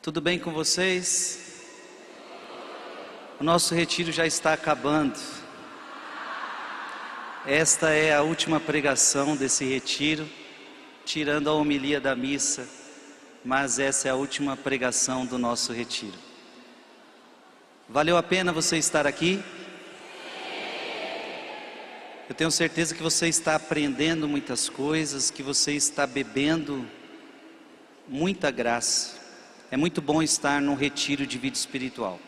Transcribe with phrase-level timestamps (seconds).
[0.00, 1.64] Tudo bem com vocês?
[3.40, 5.18] O nosso retiro já está acabando.
[7.44, 10.28] Esta é a última pregação desse retiro,
[11.04, 12.68] tirando a homilia da missa,
[13.44, 16.16] mas essa é a última pregação do nosso retiro.
[17.88, 19.42] Valeu a pena você estar aqui?
[22.28, 26.86] Eu tenho certeza que você está aprendendo muitas coisas, que você está bebendo
[28.06, 29.17] muita graça.
[29.70, 32.18] É muito bom estar num retiro de vida espiritual.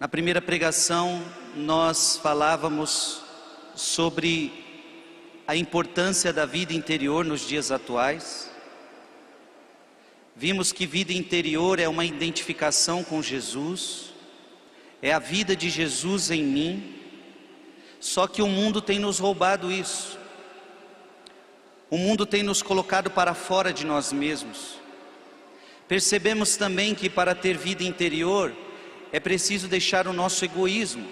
[0.00, 3.22] Na primeira pregação, nós falávamos
[3.76, 4.52] sobre
[5.46, 8.50] a importância da vida interior nos dias atuais.
[10.34, 14.12] Vimos que vida interior é uma identificação com Jesus,
[15.00, 16.96] é a vida de Jesus em mim,
[18.00, 20.18] só que o mundo tem nos roubado isso.
[21.90, 24.78] O mundo tem nos colocado para fora de nós mesmos.
[25.86, 28.54] Percebemos também que para ter vida interior
[29.12, 31.06] é preciso deixar o nosso egoísmo,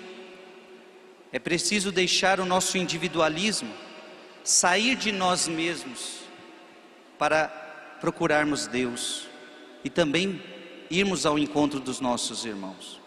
[1.30, 3.72] é preciso deixar o nosso individualismo,
[4.42, 6.22] sair de nós mesmos
[7.18, 7.48] para
[8.00, 9.28] procurarmos Deus
[9.84, 10.42] e também
[10.90, 13.00] irmos ao encontro dos nossos irmãos.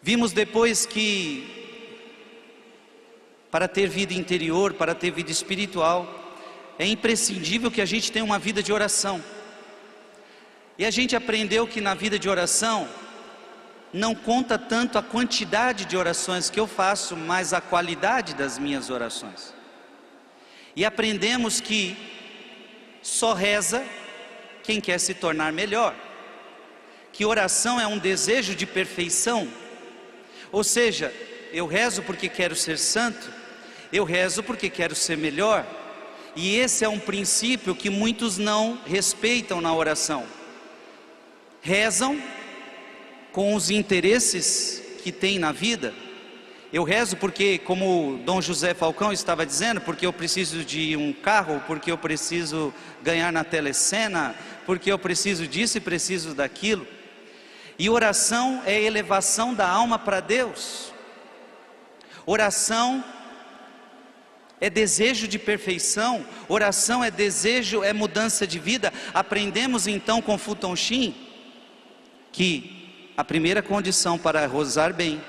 [0.00, 1.63] Vimos depois que
[3.54, 6.08] para ter vida interior, para ter vida espiritual,
[6.76, 9.22] é imprescindível que a gente tenha uma vida de oração.
[10.76, 12.88] E a gente aprendeu que na vida de oração
[13.92, 18.90] não conta tanto a quantidade de orações que eu faço, mas a qualidade das minhas
[18.90, 19.54] orações.
[20.74, 21.96] E aprendemos que
[23.02, 23.86] só reza
[24.64, 25.94] quem quer se tornar melhor.
[27.12, 29.46] Que oração é um desejo de perfeição.
[30.50, 31.14] Ou seja,
[31.52, 33.32] eu rezo porque quero ser santo,
[33.94, 35.64] eu rezo porque quero ser melhor.
[36.34, 40.26] E esse é um princípio que muitos não respeitam na oração.
[41.62, 42.20] Rezam
[43.30, 45.94] com os interesses que têm na vida.
[46.72, 51.62] Eu rezo porque, como Dom José Falcão estava dizendo, porque eu preciso de um carro,
[51.64, 54.34] porque eu preciso ganhar na telecena,
[54.66, 56.84] porque eu preciso disso e preciso daquilo.
[57.78, 60.92] E oração é elevação da alma para Deus.
[62.26, 63.04] Oração
[64.60, 68.92] é desejo de perfeição, oração é desejo, é mudança de vida.
[69.12, 71.14] Aprendemos então com Futon Shin
[72.32, 75.22] que a primeira condição para rozar bem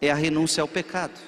[0.00, 1.18] é a renúncia ao pecado.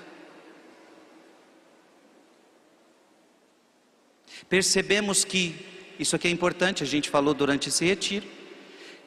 [4.48, 5.54] Percebemos que,
[5.98, 8.26] isso aqui é importante, a gente falou durante esse retiro,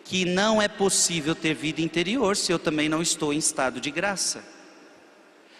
[0.06, 3.92] que não é possível ter vida interior se eu também não estou em estado de
[3.92, 4.57] graça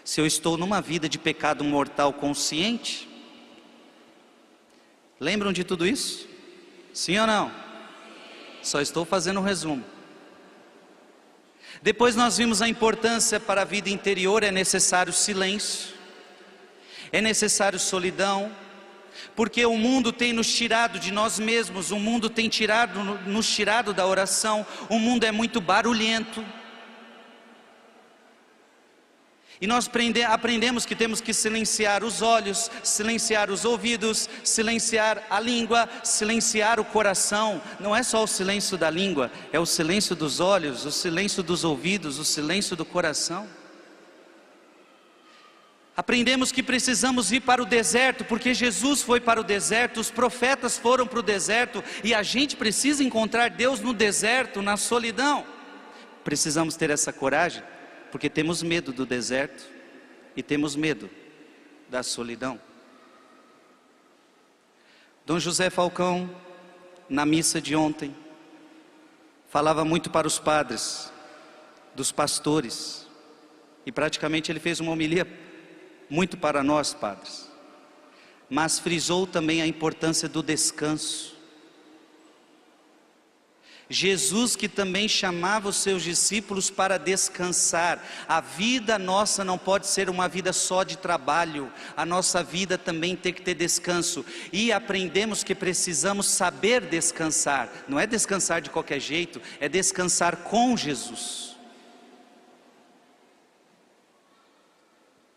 [0.08, 3.10] se eu estou numa vida de pecado mortal consciente?
[5.20, 6.30] Lembram de tudo isso?
[6.94, 7.52] Sim ou não?
[8.64, 9.84] Só estou fazendo um resumo.
[11.82, 15.94] Depois nós vimos a importância para a vida interior, é necessário silêncio,
[17.12, 18.50] é necessário solidão,
[19.36, 23.94] porque o mundo tem nos tirado de nós mesmos, o mundo tem tirado, nos tirado
[23.94, 26.46] da oração, o mundo é muito barulhento,
[29.60, 29.90] e nós
[30.30, 36.86] aprendemos que temos que silenciar os olhos, silenciar os ouvidos, silenciar a língua, silenciar o
[36.86, 37.60] coração.
[37.80, 41.64] Não é só o silêncio da língua, é o silêncio dos olhos, o silêncio dos
[41.64, 43.48] ouvidos, o silêncio do coração.
[45.96, 50.78] Aprendemos que precisamos ir para o deserto, porque Jesus foi para o deserto, os profetas
[50.78, 55.44] foram para o deserto, e a gente precisa encontrar Deus no deserto, na solidão.
[56.24, 57.64] Precisamos ter essa coragem
[58.18, 59.64] porque temos medo do deserto
[60.36, 61.08] e temos medo
[61.88, 62.60] da solidão.
[65.24, 66.28] Dom José Falcão,
[67.08, 68.16] na missa de ontem,
[69.50, 71.14] falava muito para os padres,
[71.94, 73.08] dos pastores,
[73.86, 75.28] e praticamente ele fez uma homilia
[76.10, 77.48] muito para nós, padres,
[78.50, 81.37] mas frisou também a importância do descanso.
[83.90, 88.04] Jesus que também chamava os seus discípulos para descansar.
[88.28, 93.16] A vida nossa não pode ser uma vida só de trabalho, a nossa vida também
[93.16, 94.26] tem que ter descanso.
[94.52, 97.70] E aprendemos que precisamos saber descansar.
[97.88, 101.56] Não é descansar de qualquer jeito, é descansar com Jesus.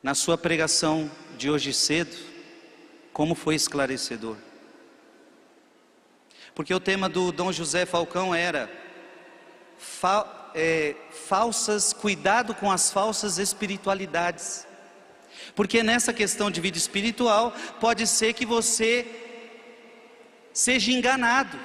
[0.02, 2.16] Na sua pregação de hoje cedo,
[3.12, 4.36] como foi esclarecedor.
[6.54, 8.70] Porque o tema do Dom José Falcão era
[9.78, 10.94] fa, é,
[11.26, 14.66] falsas, cuidado com as falsas espiritualidades.
[15.54, 19.06] Porque nessa questão de vida espiritual, pode ser que você
[20.52, 21.58] seja enganado.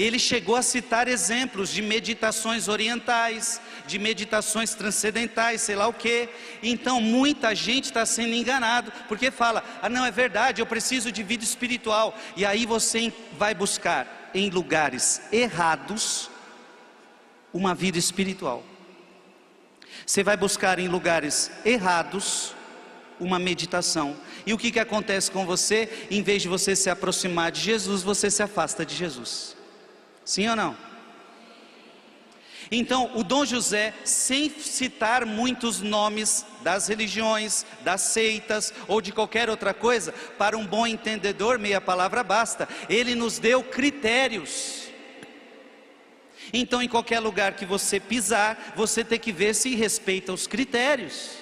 [0.00, 6.26] Ele chegou a citar exemplos de meditações orientais, de meditações transcendentais, sei lá o que.
[6.62, 11.22] Então muita gente está sendo enganado, porque fala: ah, não, é verdade, eu preciso de
[11.22, 12.16] vida espiritual.
[12.34, 16.30] E aí você vai buscar em lugares errados
[17.52, 18.64] uma vida espiritual.
[20.06, 22.54] Você vai buscar em lugares errados
[23.20, 24.16] uma meditação.
[24.46, 26.06] E o que, que acontece com você?
[26.10, 29.59] Em vez de você se aproximar de Jesus, você se afasta de Jesus.
[30.30, 30.76] Sim ou não?
[32.70, 39.50] Então, o Dom José, sem citar muitos nomes das religiões, das seitas ou de qualquer
[39.50, 44.84] outra coisa, para um bom entendedor, meia palavra basta, ele nos deu critérios.
[46.52, 51.38] Então, em qualquer lugar que você pisar, você tem que ver se respeita os critérios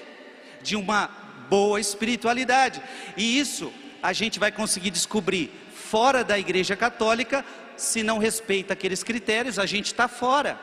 [0.63, 1.11] de uma
[1.51, 2.83] boa espiritualidade.
[3.19, 3.71] E isso
[4.03, 7.45] a gente vai conseguir descobrir fora da Igreja Católica
[7.79, 10.59] se não respeita aqueles critérios, a gente está fora.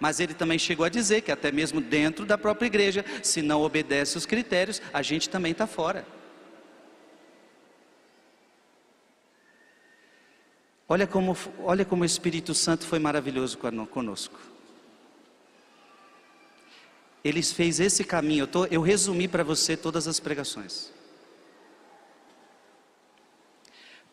[0.00, 3.62] Mas ele também chegou a dizer que até mesmo dentro da própria igreja, se não
[3.62, 6.06] obedece os critérios, a gente também está fora.
[10.88, 13.58] Olha como, olha como o Espírito Santo foi maravilhoso
[13.90, 14.40] conosco.
[17.22, 18.44] Ele fez esse caminho.
[18.44, 20.90] Eu, tô, eu resumi para você todas as pregações.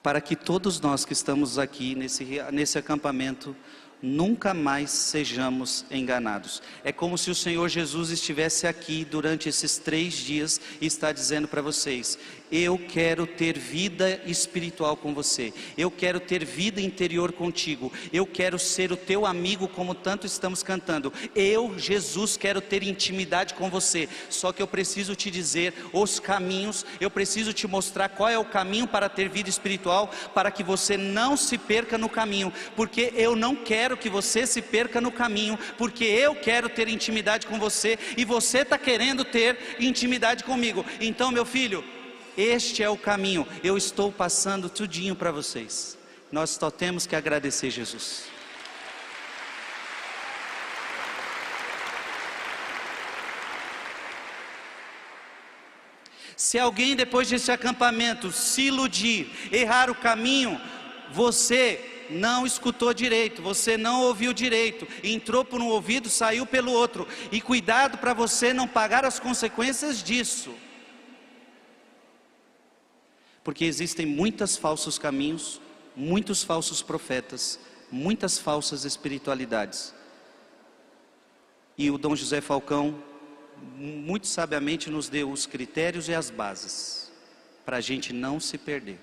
[0.05, 3.55] Para que todos nós que estamos aqui nesse, nesse acampamento
[4.03, 6.61] nunca mais sejamos enganados.
[6.83, 11.47] É como se o Senhor Jesus estivesse aqui durante esses três dias e está dizendo
[11.47, 12.19] para vocês:
[12.51, 15.53] eu quero ter vida espiritual com você.
[15.77, 17.91] Eu quero ter vida interior contigo.
[18.13, 21.11] Eu quero ser o teu amigo, como tanto estamos cantando.
[21.35, 24.07] Eu, Jesus, quero ter intimidade com você.
[24.29, 26.85] Só que eu preciso te dizer os caminhos.
[26.99, 30.97] Eu preciso te mostrar qual é o caminho para ter vida espiritual, para que você
[30.97, 32.53] não se perca no caminho.
[32.75, 35.57] Porque eu não quero que você se perca no caminho.
[35.77, 40.85] Porque eu quero ter intimidade com você e você está querendo ter intimidade comigo.
[40.99, 41.94] Então, meu filho
[42.37, 43.47] este é o caminho.
[43.63, 45.97] Eu estou passando tudinho para vocês.
[46.31, 48.25] Nós só temos que agradecer Jesus.
[56.35, 60.59] Se alguém depois desse acampamento se iludir, errar o caminho,
[61.11, 67.07] você não escutou direito, você não ouviu direito, entrou por um ouvido, saiu pelo outro,
[67.31, 70.53] e cuidado para você não pagar as consequências disso
[73.45, 75.61] porque existem muitos falsos caminhos,
[75.95, 77.59] muitos falsos profetas,
[77.91, 79.93] muitas falsas espiritualidades.
[81.77, 83.03] E o Dom José Falcão,
[83.77, 87.11] muito sabiamente, nos deu os critérios e as bases,
[87.63, 88.97] para a gente não se perder.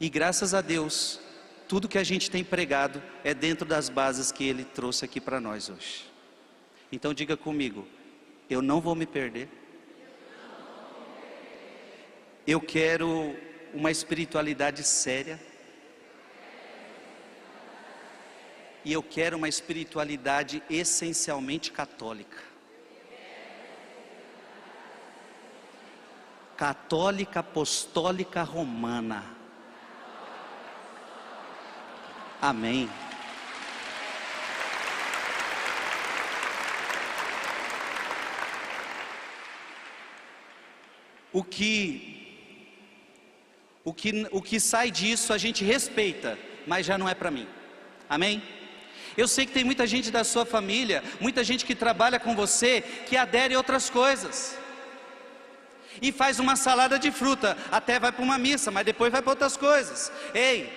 [0.00, 1.18] E graças a Deus,
[1.66, 5.40] tudo que a gente tem pregado é dentro das bases que ele trouxe aqui para
[5.40, 6.04] nós hoje.
[6.92, 7.88] Então diga comigo,
[8.48, 9.48] eu não vou me perder.
[12.46, 13.34] Eu quero
[13.74, 15.38] uma espiritualidade séria.
[18.84, 22.38] E eu quero uma espiritualidade essencialmente católica.
[26.56, 29.24] Católica Apostólica Romana.
[32.40, 32.88] Amém.
[41.32, 42.23] O que
[43.84, 47.46] o que, o que sai disso a gente respeita, mas já não é para mim.
[48.08, 48.42] Amém?
[49.16, 52.82] Eu sei que tem muita gente da sua família, muita gente que trabalha com você,
[53.06, 54.58] que adere a outras coisas.
[56.02, 59.30] E faz uma salada de fruta, até vai para uma missa, mas depois vai para
[59.30, 60.10] outras coisas.
[60.34, 60.72] Ei,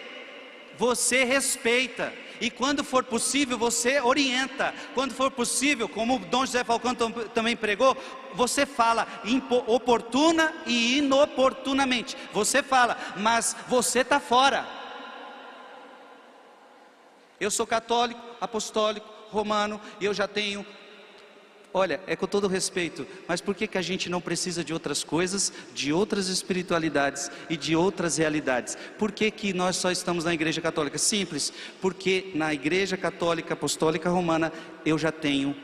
[0.78, 4.74] você respeita, e quando for possível, você orienta.
[4.94, 6.94] Quando for possível, como o Dom José Falcão
[7.34, 7.98] também pregou,
[8.34, 9.08] você fala
[9.68, 12.16] oportuna e inoportunamente.
[12.34, 14.66] Você fala, mas você está fora.
[17.40, 20.66] Eu sou católico, apostólico, romano e eu já tenho
[21.74, 25.04] Olha, é com todo respeito, mas por que, que a gente não precisa de outras
[25.04, 28.78] coisas, de outras espiritualidades e de outras realidades?
[28.98, 30.98] Por que, que nós só estamos na Igreja Católica?
[30.98, 34.52] Simples, porque na Igreja Católica Apostólica Romana
[34.86, 35.56] eu já tenho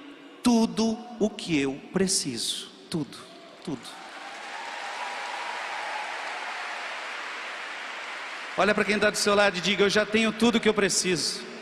[0.43, 2.69] tudo o que eu preciso.
[2.89, 3.17] Tudo,
[3.63, 3.81] tudo.
[8.55, 10.69] Olha para quem está do seu lado e diga: Eu já tenho tudo o que
[10.69, 11.52] eu preciso.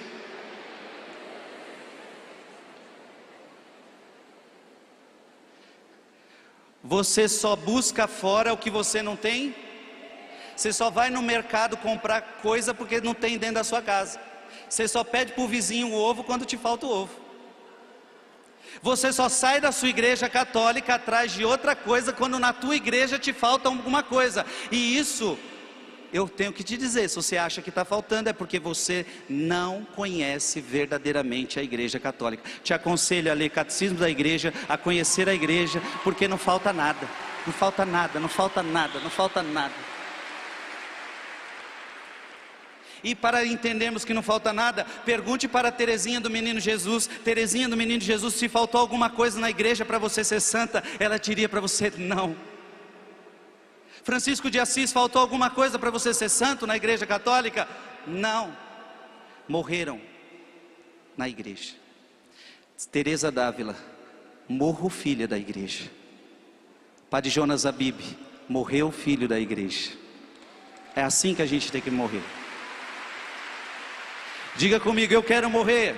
[6.92, 9.56] Você só busca fora o que você não tem?
[10.54, 14.20] Você só vai no mercado comprar coisa porque não tem dentro da sua casa.
[14.68, 17.16] Você só pede para o vizinho o ovo quando te falta o ovo.
[18.82, 23.18] Você só sai da sua igreja católica atrás de outra coisa quando na tua igreja
[23.18, 24.46] te falta alguma coisa.
[24.70, 25.40] E isso
[26.14, 29.86] eu tenho que te dizer, se você acha que está faltando, é porque você não
[29.96, 32.44] conhece verdadeiramente a Igreja Católica.
[32.64, 37.08] Te aconselho a ler Catecismo da Igreja, a conhecer a Igreja, porque não falta nada,
[37.46, 39.92] não falta nada, não falta nada, não falta nada.
[43.04, 47.76] E para entendermos que não falta nada, pergunte para Terezinha do Menino Jesus, Terezinha do
[47.76, 51.60] Menino Jesus, se faltou alguma coisa na igreja para você ser santa, ela diria para
[51.60, 52.36] você: não.
[54.04, 57.68] Francisco de Assis, faltou alguma coisa para você ser santo na igreja católica?
[58.08, 58.56] Não.
[59.48, 60.02] Morreram
[61.16, 61.76] na igreja.
[62.92, 63.76] Teresa Dávila,
[64.50, 65.90] morro filha da igreja.
[67.10, 68.00] Padre Jonas Abib,
[68.50, 69.92] morreu filho da igreja.
[70.96, 72.24] É assim que a gente tem que morrer.
[74.56, 75.96] Diga comigo, eu quero morrer.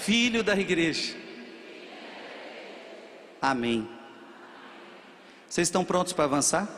[0.00, 1.14] Filho da igreja.
[3.40, 3.97] Amém.
[5.48, 6.68] Vocês estão prontos para avançar?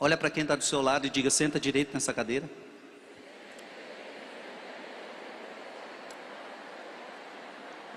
[0.00, 2.50] Olha para quem está do seu lado e diga: senta direito nessa cadeira.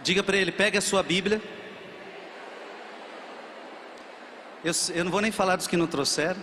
[0.04, 1.42] Diga para ele: pegue a sua Bíblia.
[4.64, 6.40] Eu, eu não vou nem falar dos que não trouxeram.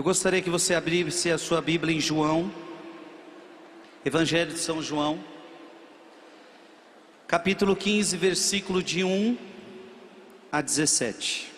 [0.00, 2.50] Eu gostaria que você abrisse a sua Bíblia em João,
[4.02, 5.22] Evangelho de São João,
[7.28, 9.36] capítulo 15, versículo de 1
[10.50, 11.52] a 17.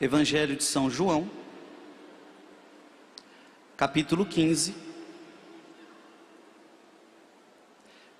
[0.00, 1.30] Evangelho de São João,
[3.76, 4.74] capítulo 15,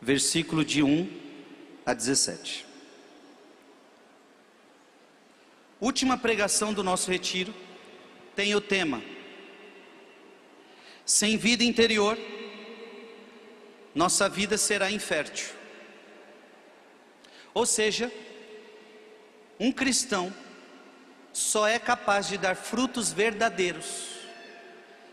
[0.01, 1.11] versículo de 1
[1.85, 2.64] a 17.
[5.81, 7.55] Última pregação do nosso retiro
[8.35, 9.03] tem o tema:
[11.05, 12.19] Sem vida interior,
[13.95, 15.49] nossa vida será infértil.
[17.53, 18.13] Ou seja,
[19.59, 20.35] um cristão
[21.33, 24.15] só é capaz de dar frutos verdadeiros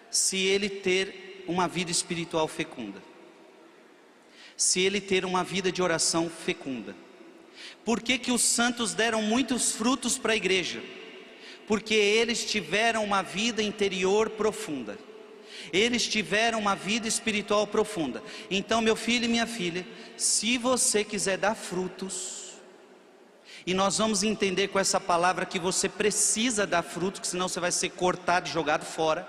[0.09, 3.01] se ele ter uma vida espiritual fecunda,
[4.55, 6.95] se ele ter uma vida de oração fecunda.
[7.83, 10.81] Por que, que os santos deram muitos frutos para a igreja?
[11.67, 14.97] Porque eles tiveram uma vida interior profunda.
[15.71, 18.21] Eles tiveram uma vida espiritual profunda.
[18.49, 19.85] Então, meu filho e minha filha,
[20.17, 22.41] se você quiser dar frutos,
[23.65, 27.71] e nós vamos entender com essa palavra que você precisa dar frutos, senão você vai
[27.71, 29.27] ser cortado e jogado fora.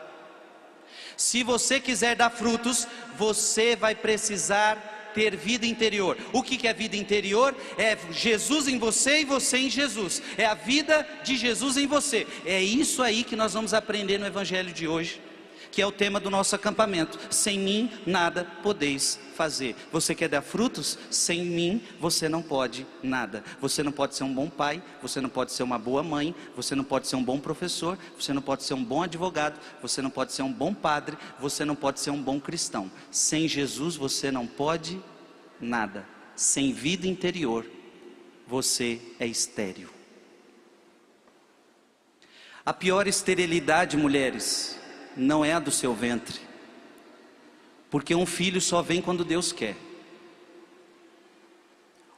[1.16, 6.16] Se você quiser dar frutos, você vai precisar ter vida interior.
[6.33, 7.54] O que é vida interior?
[7.78, 10.23] É Jesus em você e você em Jesus.
[10.37, 12.26] É a vida de Jesus em você.
[12.45, 15.21] É isso aí que nós vamos aprender no Evangelho de hoje,
[15.72, 17.18] que é o tema do nosso acampamento.
[17.30, 19.74] Sem mim nada podeis fazer.
[19.90, 20.98] Você quer dar frutos?
[21.10, 23.42] Sem mim você não pode nada.
[23.60, 26.74] Você não pode ser um bom pai, você não pode ser uma boa mãe, você
[26.74, 30.10] não pode ser um bom professor, você não pode ser um bom advogado, você não
[30.10, 32.90] pode ser um bom padre, você não pode ser um bom cristão.
[33.10, 35.00] Sem Jesus você não pode
[35.58, 36.06] nada.
[36.36, 37.66] Sem vida interior,
[38.46, 39.88] você é estéril.
[42.64, 44.78] A pior esterilidade, mulheres,
[45.16, 46.40] não é a do seu ventre,
[47.90, 49.76] porque um filho só vem quando Deus quer.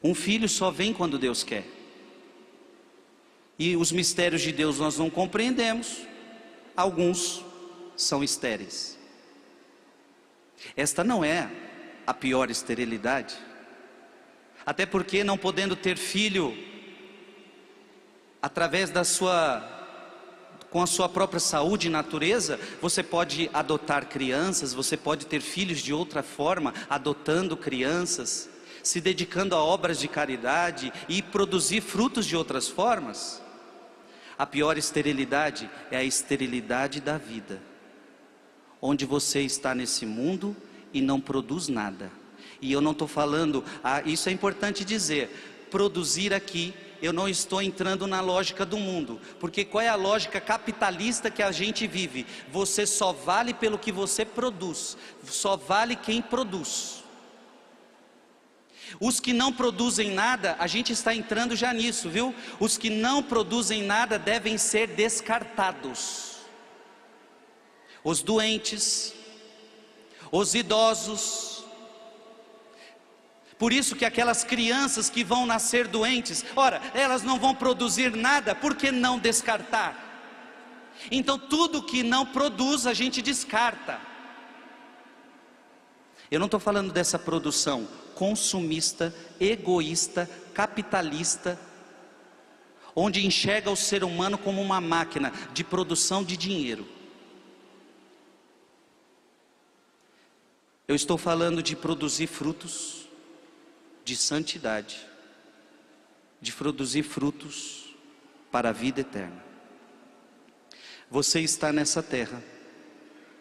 [0.03, 1.65] Um filho só vem quando Deus quer.
[3.59, 6.03] E os mistérios de Deus nós não compreendemos,
[6.77, 7.45] alguns
[7.97, 8.99] são estéreis.
[10.77, 11.51] Esta não é
[12.07, 13.35] a pior esterilidade.
[14.67, 16.57] Até porque, não podendo ter filho,
[18.41, 19.74] através da sua
[20.75, 25.79] com a sua própria saúde e natureza, você pode adotar crianças, você pode ter filhos
[25.79, 28.51] de outra forma, adotando crianças,
[28.83, 33.41] se dedicando a obras de caridade e produzir frutos de outras formas.
[34.37, 37.63] A pior esterilidade é a esterilidade da vida,
[38.83, 40.57] onde você está nesse mundo
[40.93, 42.11] e não produz nada.
[42.61, 47.61] E eu não estou falando, ah, isso é importante dizer, produzir aqui eu não estou
[47.61, 52.27] entrando na lógica do mundo, porque qual é a lógica capitalista que a gente vive?
[52.51, 54.97] Você só vale pelo que você produz,
[55.29, 57.05] só vale quem produz.
[58.99, 62.35] Os que não produzem nada, a gente está entrando já nisso, viu?
[62.59, 66.37] Os que não produzem nada devem ser descartados.
[68.03, 69.13] Os doentes,
[70.33, 71.54] os idosos,
[73.59, 78.55] por isso que aquelas crianças que vão nascer doentes, ora, elas não vão produzir nada,
[78.55, 80.05] por que não descartar?
[81.11, 84.01] Então tudo que não produz a gente descarta.
[86.31, 91.59] Eu não estou falando dessa produção consumista, egoísta, capitalista,
[92.95, 96.87] onde enxerga o ser humano como uma máquina de produção de dinheiro.
[100.87, 103.04] Eu estou falando de produzir frutos
[104.05, 105.07] de santidade,
[106.41, 107.95] de produzir frutos
[108.51, 109.43] para a vida eterna.
[111.11, 112.43] Você está nessa terra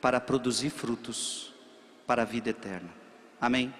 [0.01, 1.53] para produzir frutos
[2.07, 2.89] para a vida eterna.
[3.39, 3.73] Amém?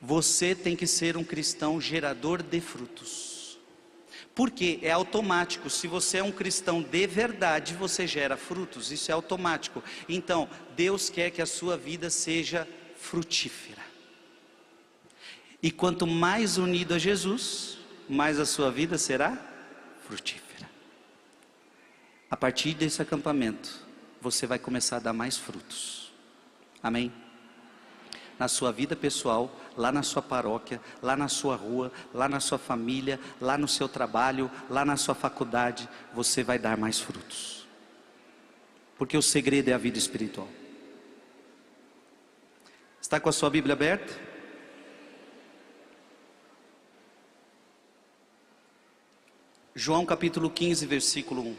[0.00, 3.58] Você tem que ser um cristão gerador de frutos.
[4.34, 9.14] Porque é automático, se você é um cristão de verdade, você gera frutos, isso é
[9.14, 9.82] automático.
[10.08, 13.87] Então, Deus quer que a sua vida seja frutífera.
[15.62, 19.36] E quanto mais unido a Jesus, mais a sua vida será
[20.06, 20.68] frutífera.
[22.30, 23.86] A partir desse acampamento,
[24.20, 26.12] você vai começar a dar mais frutos.
[26.82, 27.12] Amém?
[28.38, 32.58] Na sua vida pessoal, lá na sua paróquia, lá na sua rua, lá na sua
[32.58, 37.66] família, lá no seu trabalho, lá na sua faculdade, você vai dar mais frutos.
[38.96, 40.48] Porque o segredo é a vida espiritual.
[43.00, 44.27] Está com a sua Bíblia aberta?
[49.78, 51.56] João capítulo 15, versículo 1.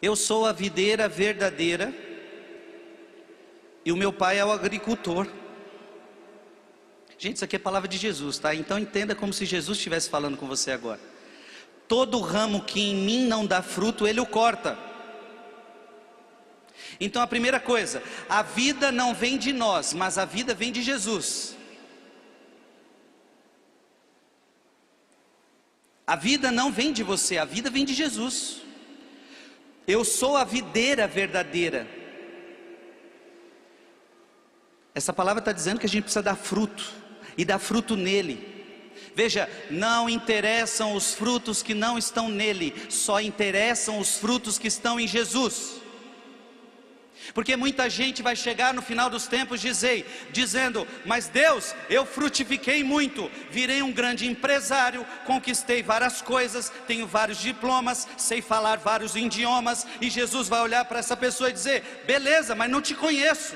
[0.00, 1.94] Eu sou a videira verdadeira
[3.84, 5.28] e o meu pai é o agricultor.
[7.18, 8.54] Gente, isso aqui é palavra de Jesus, tá?
[8.54, 11.00] Então entenda como se Jesus estivesse falando com você agora.
[11.86, 14.78] Todo ramo que em mim não dá fruto, ele o corta.
[16.98, 20.80] Então a primeira coisa, a vida não vem de nós, mas a vida vem de
[20.80, 21.54] Jesus.
[26.06, 28.60] A vida não vem de você, a vida vem de Jesus.
[29.86, 31.86] Eu sou a videira verdadeira.
[34.94, 36.92] Essa palavra está dizendo que a gente precisa dar fruto,
[37.36, 38.50] e dar fruto nele.
[39.14, 44.98] Veja, não interessam os frutos que não estão nele, só interessam os frutos que estão
[44.98, 45.81] em Jesus.
[47.34, 52.82] Porque muita gente vai chegar no final dos tempos dizer, dizendo: Mas Deus, eu frutifiquei
[52.82, 59.86] muito, virei um grande empresário, conquistei várias coisas, tenho vários diplomas, sei falar vários idiomas.
[60.00, 63.54] E Jesus vai olhar para essa pessoa e dizer: Beleza, mas não te conheço.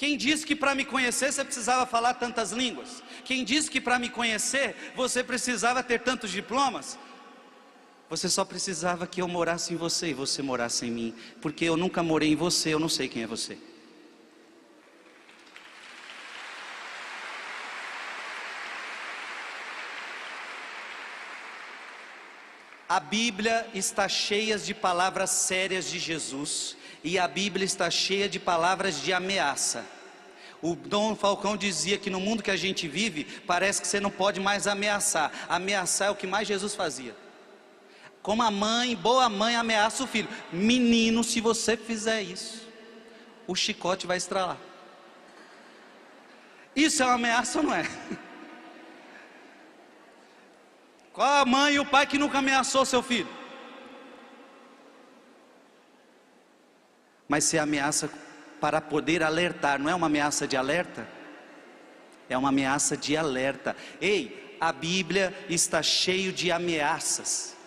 [0.00, 3.02] Quem disse que para me conhecer você precisava falar tantas línguas?
[3.22, 6.98] Quem disse que para me conhecer você precisava ter tantos diplomas?
[8.10, 11.76] Você só precisava que eu morasse em você e você morasse em mim, porque eu
[11.76, 13.56] nunca morei em você, eu não sei quem é você.
[22.88, 28.40] A Bíblia está cheia de palavras sérias de Jesus e a Bíblia está cheia de
[28.40, 29.86] palavras de ameaça.
[30.60, 34.10] O Dom Falcão dizia que no mundo que a gente vive, parece que você não
[34.10, 35.30] pode mais ameaçar.
[35.48, 37.14] Ameaçar é o que mais Jesus fazia.
[38.22, 42.68] Como a mãe, boa mãe, ameaça o filho: Menino, se você fizer isso,
[43.46, 44.58] o chicote vai estralar.
[46.76, 47.84] Isso é uma ameaça ou não é?
[51.12, 53.28] Qual a mãe e o pai que nunca ameaçou seu filho?
[57.26, 58.10] Mas se ameaça
[58.60, 61.08] para poder alertar, não é uma ameaça de alerta?
[62.28, 63.76] É uma ameaça de alerta.
[64.00, 67.58] Ei, a Bíblia está cheio de ameaças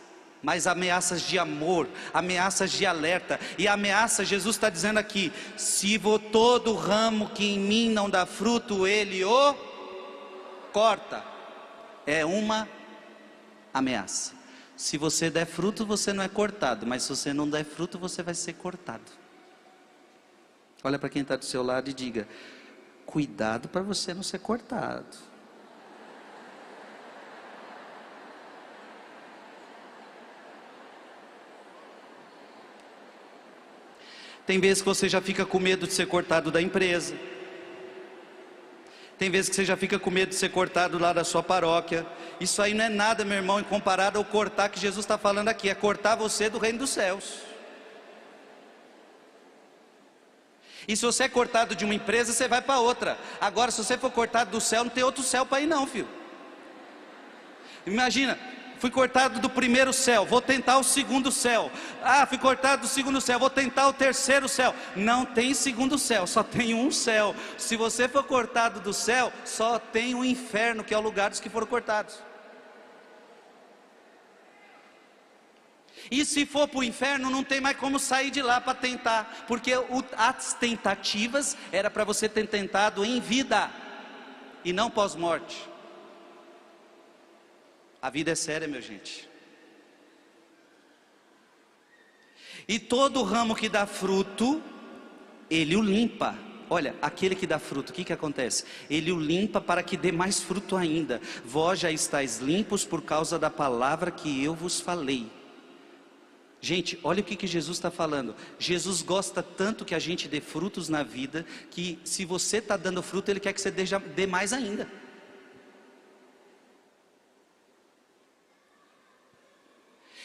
[0.43, 3.39] mas ameaças de amor, ameaças de alerta.
[3.57, 8.25] E ameaça, Jesus está dizendo aqui: se vou todo ramo que em mim não dá
[8.25, 9.55] fruto, ele o
[10.73, 11.23] corta.
[12.05, 12.67] é uma
[13.73, 14.33] ameaça.
[14.75, 18.21] Se você der fruto, você não é cortado, mas se você não der fruto, você
[18.21, 19.23] vai ser cortado.
[20.83, 22.27] Olha para quem está do seu lado e diga:
[23.05, 25.32] cuidado para você não ser cortado.
[34.45, 37.15] Tem vezes que você já fica com medo de ser cortado da empresa.
[39.17, 42.05] Tem vezes que você já fica com medo de ser cortado lá da sua paróquia.
[42.39, 45.69] Isso aí não é nada, meu irmão, comparado ao cortar que Jesus está falando aqui.
[45.69, 47.39] É cortar você do reino dos céus.
[50.85, 53.17] E se você é cortado de uma empresa, você vai para outra.
[53.39, 56.09] Agora, se você for cortado do céu, não tem outro céu para ir, não, filho.
[57.85, 58.37] Imagina,
[58.83, 61.71] Fui cortado do primeiro céu, vou tentar o segundo céu.
[62.03, 64.75] Ah, fui cortado do segundo céu, vou tentar o terceiro céu.
[64.93, 67.33] Não tem segundo céu, só tem um céu.
[67.57, 71.39] Se você for cortado do céu, só tem o inferno, que é o lugar dos
[71.39, 72.15] que foram cortados.
[76.11, 79.45] E se for para o inferno, não tem mais como sair de lá para tentar,
[79.47, 79.71] porque
[80.17, 83.71] as tentativas era para você ter tentado em vida
[84.61, 85.71] e não pós-morte.
[88.03, 89.29] A vida é séria, meu gente.
[92.67, 94.61] E todo ramo que dá fruto,
[95.49, 96.37] ele o limpa.
[96.69, 98.65] Olha, aquele que dá fruto, o que, que acontece?
[98.89, 101.21] Ele o limpa para que dê mais fruto ainda.
[101.45, 105.31] Vós já estáis limpos por causa da palavra que eu vos falei.
[106.59, 108.35] Gente, olha o que, que Jesus está falando.
[108.59, 113.01] Jesus gosta tanto que a gente dê frutos na vida, que se você está dando
[113.01, 114.89] fruto, Ele quer que você dê, dê mais ainda.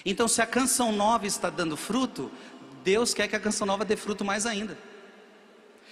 [0.05, 2.31] Então, se a canção nova está dando fruto,
[2.83, 4.79] Deus quer que a canção nova dê fruto mais ainda.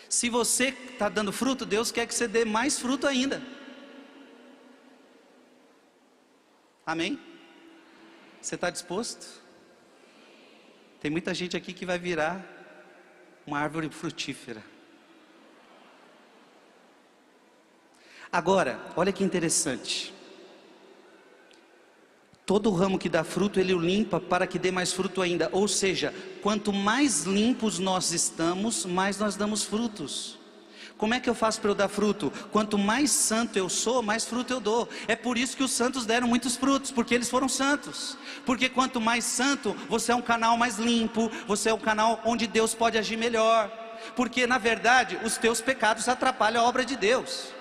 [0.08, 3.42] Se você está dando fruto, Deus quer que você dê mais fruto ainda.
[6.84, 7.18] Amém?
[8.40, 9.26] Você está disposto?
[11.00, 12.44] Tem muita gente aqui que vai virar
[13.44, 14.62] uma árvore frutífera.
[18.30, 20.14] Agora, olha que interessante.
[22.46, 25.48] Todo ramo que dá fruto, ele o limpa para que dê mais fruto ainda.
[25.50, 30.38] Ou seja, quanto mais limpos nós estamos, mais nós damos frutos.
[30.96, 32.32] Como é que eu faço para eu dar fruto?
[32.52, 34.88] Quanto mais santo eu sou, mais fruto eu dou.
[35.08, 38.16] É por isso que os santos deram muitos frutos, porque eles foram santos.
[38.46, 42.46] Porque quanto mais santo, você é um canal mais limpo, você é um canal onde
[42.46, 43.68] Deus pode agir melhor.
[44.14, 47.55] Porque na verdade, os teus pecados atrapalham a obra de Deus.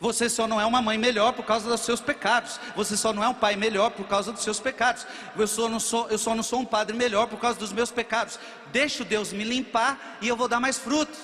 [0.00, 2.58] Você só não é uma mãe melhor por causa dos seus pecados.
[2.74, 5.06] Você só não é um pai melhor por causa dos seus pecados.
[5.36, 7.90] Eu só não sou, eu só não sou um padre melhor por causa dos meus
[7.90, 8.38] pecados.
[8.72, 11.16] Deixo Deus me limpar e eu vou dar mais fruto.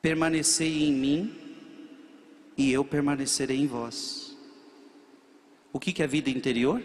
[0.00, 1.42] Permanecei em mim
[2.56, 4.36] e eu permanecerei em vós.
[5.72, 6.82] O que, que é vida interior?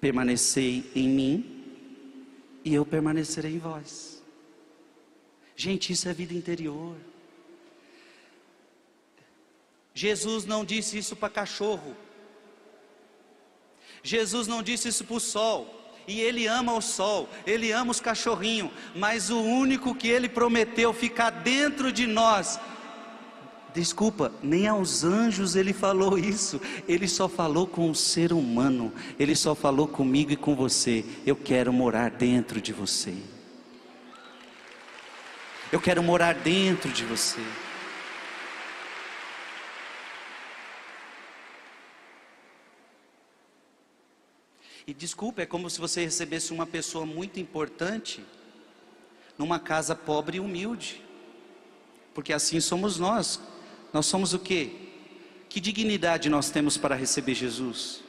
[0.00, 1.62] Permanecei em mim
[2.64, 4.11] e eu permanecerei em vós.
[5.56, 6.96] Gente, isso é vida interior.
[9.94, 11.96] Jesus não disse isso para cachorro.
[14.02, 15.78] Jesus não disse isso para o sol.
[16.08, 20.92] E ele ama o sol, ele ama os cachorrinhos, mas o único que ele prometeu
[20.92, 22.58] ficar dentro de nós
[23.74, 26.60] Desculpa, nem aos anjos ele falou isso.
[26.86, 28.92] Ele só falou com o ser humano.
[29.18, 31.04] Ele só falou comigo e com você.
[31.24, 33.14] Eu quero morar dentro de você.
[35.72, 37.40] Eu quero morar dentro de você.
[44.86, 48.22] E desculpa, é como se você recebesse uma pessoa muito importante
[49.38, 51.02] numa casa pobre e humilde.
[52.12, 53.40] Porque assim somos nós,
[53.94, 54.72] nós somos o quê?
[55.48, 58.01] Que dignidade nós temos para receber Jesus?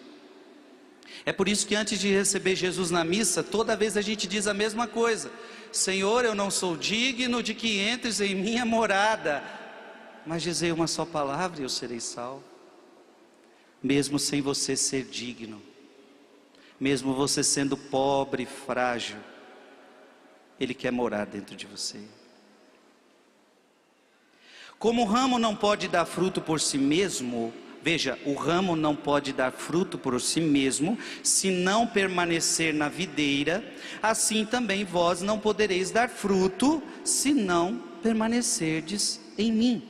[1.26, 4.46] É por isso que antes de receber Jesus na missa, toda vez a gente diz
[4.46, 5.32] a mesma coisa:
[5.72, 9.44] Senhor, eu não sou digno de que entres em minha morada,
[10.26, 12.44] mas dizei uma só palavra e eu serei salvo.
[13.82, 15.62] Mesmo sem você ser digno,
[16.80, 19.18] mesmo você sendo pobre, frágil,
[20.60, 22.00] Ele quer morar dentro de você.
[24.78, 27.54] Como o ramo não pode dar fruto por si mesmo,
[27.84, 33.62] veja, o ramo não pode dar fruto por si mesmo, se não permanecer na videira,
[34.02, 39.84] assim também vós não podereis dar fruto, se não permanecerdes em mim.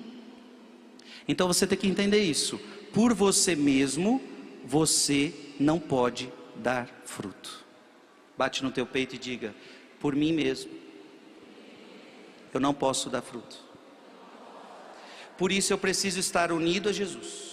[1.28, 2.60] Então você tem que entender isso.
[2.92, 4.20] Por você mesmo,
[4.66, 7.64] você não pode dar fruto.
[8.36, 9.54] Bate no teu peito e diga:
[10.00, 10.72] por mim mesmo,
[12.52, 13.58] eu não posso dar fruto.
[15.38, 17.53] Por isso eu preciso estar unido a Jesus.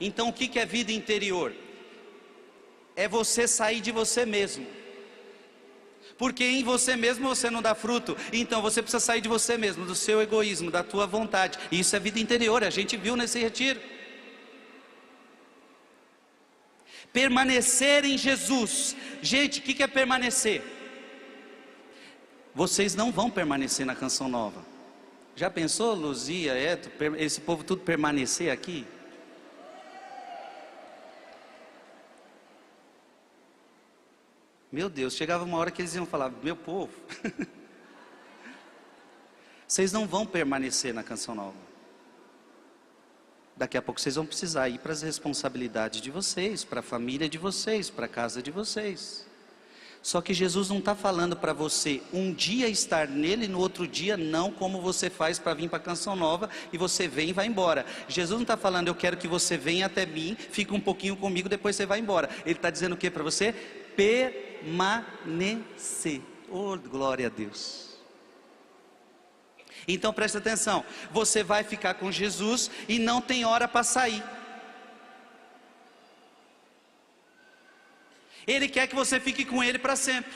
[0.00, 1.52] Então o que é vida interior?
[2.96, 4.66] É você sair de você mesmo.
[6.16, 9.84] Porque em você mesmo você não dá fruto, então você precisa sair de você mesmo,
[9.84, 11.58] do seu egoísmo, da tua vontade.
[11.72, 13.80] Isso é vida interior, a gente viu nesse retiro.
[17.12, 18.96] Permanecer em Jesus.
[19.22, 20.62] Gente, o que é permanecer?
[22.54, 24.64] Vocês não vão permanecer na canção nova.
[25.34, 28.86] Já pensou, Luzia, Eto, esse povo tudo permanecer aqui?
[34.74, 36.90] Meu Deus, chegava uma hora que eles iam falar: Meu povo,
[39.68, 41.54] vocês não vão permanecer na canção nova.
[43.56, 47.28] Daqui a pouco vocês vão precisar ir para as responsabilidades de vocês, para a família
[47.28, 49.24] de vocês, para a casa de vocês.
[50.02, 54.16] Só que Jesus não está falando para você um dia estar nele, no outro dia
[54.16, 57.46] não, como você faz para vir para a canção nova e você vem e vai
[57.46, 57.86] embora.
[58.08, 61.48] Jesus não está falando, eu quero que você venha até mim, fique um pouquinho comigo,
[61.48, 62.28] depois você vai embora.
[62.44, 63.54] Ele está dizendo o que para você?
[64.64, 66.22] Permanecer.
[66.48, 67.98] Oh, glória a Deus.
[69.86, 74.22] Então presta atenção, você vai ficar com Jesus e não tem hora para sair.
[78.46, 80.32] Ele quer que você fique com Ele para sempre.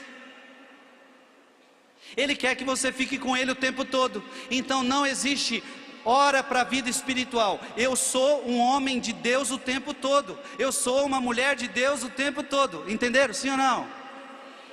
[2.16, 4.22] Ele quer que você fique com Ele o tempo todo.
[4.50, 5.62] Então não existe
[6.04, 7.60] hora para a vida espiritual.
[7.76, 10.38] Eu sou um homem de Deus o tempo todo.
[10.58, 12.90] Eu sou uma mulher de Deus o tempo todo.
[12.90, 13.32] Entenderam?
[13.32, 13.97] Sim ou não?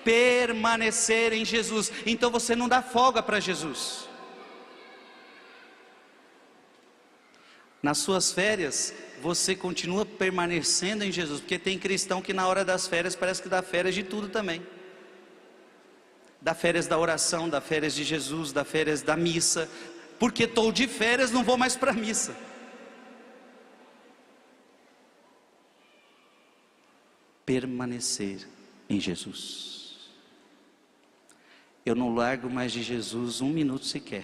[0.06, 1.91] Permanecer em Jesus.
[2.06, 4.08] Então você não dá folga para Jesus.
[7.86, 12.88] Nas suas férias, você continua permanecendo em Jesus, porque tem cristão que na hora das
[12.88, 14.65] férias parece que dá férias de tudo também.
[16.41, 19.70] Dá férias da oração, dá férias de Jesus, dá férias da missa,
[20.20, 22.36] porque estou de férias, não vou mais para a missa.
[27.46, 28.48] Permanecer
[28.89, 29.85] em Jesus.
[31.86, 34.24] Eu não largo mais de Jesus um minuto sequer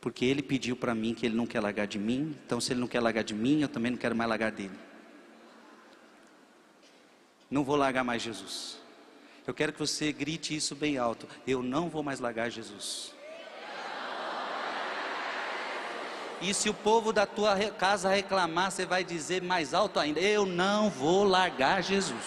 [0.00, 2.80] porque ele pediu para mim que ele não quer largar de mim, então se ele
[2.80, 4.78] não quer largar de mim, eu também não quero mais largar dele.
[7.50, 8.78] Não vou largar mais Jesus.
[9.46, 11.26] Eu quero que você grite isso bem alto.
[11.46, 13.12] Eu não vou mais largar Jesus.
[16.40, 20.46] E se o povo da tua casa reclamar, você vai dizer mais alto ainda: Eu
[20.46, 22.24] não vou largar Jesus.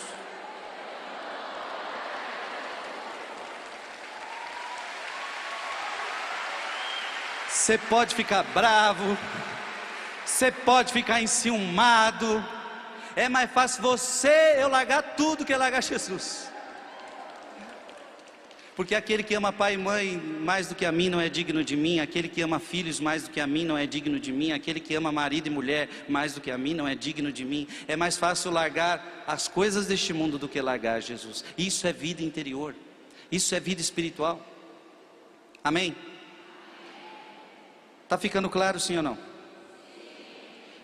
[7.64, 9.18] Você pode ficar bravo,
[10.26, 12.44] você pode ficar enciumado.
[13.16, 16.52] É mais fácil você eu largar tudo que largar Jesus.
[18.76, 21.64] Porque aquele que ama pai e mãe mais do que a mim não é digno
[21.64, 24.34] de mim, aquele que ama filhos mais do que a mim não é digno de
[24.34, 27.32] mim, aquele que ama marido e mulher mais do que a mim não é digno
[27.32, 27.66] de mim.
[27.88, 31.46] É mais fácil largar as coisas deste mundo do que largar Jesus.
[31.58, 32.76] Isso é vida interior,
[33.32, 34.46] isso é vida espiritual.
[35.64, 35.96] Amém?
[38.14, 39.18] Está ficando claro, sim ou não?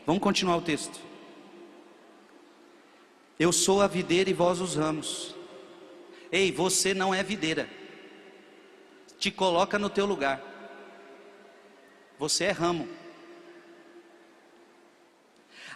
[0.04, 1.00] Vamos continuar o texto.
[3.38, 5.36] Eu sou a videira e vós os ramos.
[6.32, 7.70] Ei, você não é videira.
[9.20, 10.42] Te coloca no teu lugar.
[12.18, 12.90] Você é ramo.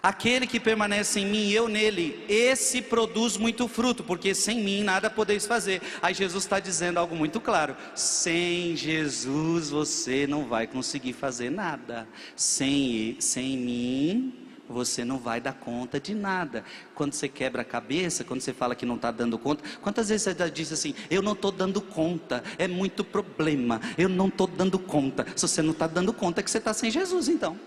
[0.04, 4.84] Aquele que permanece em mim e eu nele, esse produz muito fruto, porque sem mim
[4.84, 5.82] nada podeis fazer.
[6.02, 12.06] Aí Jesus está dizendo algo muito claro: sem Jesus você não vai conseguir fazer nada.
[12.36, 14.34] Sem, sem mim
[14.68, 16.66] você não vai dar conta de nada.
[16.94, 20.24] Quando você quebra a cabeça, quando você fala que não está dando conta, quantas vezes
[20.24, 24.78] você diz assim: Eu não estou dando conta, é muito problema, eu não estou dando
[24.78, 25.26] conta.
[25.34, 27.58] Se você não está dando conta, é que você está sem Jesus, então.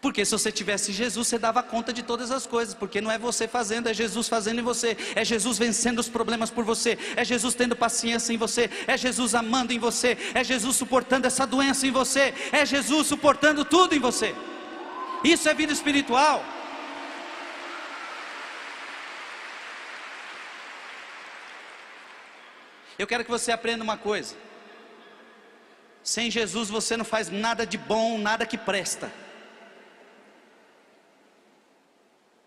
[0.00, 3.18] Porque se você tivesse Jesus, você dava conta de todas as coisas, porque não é
[3.18, 7.24] você fazendo, é Jesus fazendo em você, é Jesus vencendo os problemas por você, é
[7.24, 11.86] Jesus tendo paciência em você, é Jesus amando em você, é Jesus suportando essa doença
[11.86, 14.34] em você, é Jesus suportando tudo em você.
[15.22, 16.44] Isso é vida espiritual.
[22.98, 24.34] Eu quero que você aprenda uma coisa:
[26.02, 29.12] sem Jesus você não faz nada de bom, nada que presta.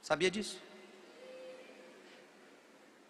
[0.05, 0.61] Sabia disso?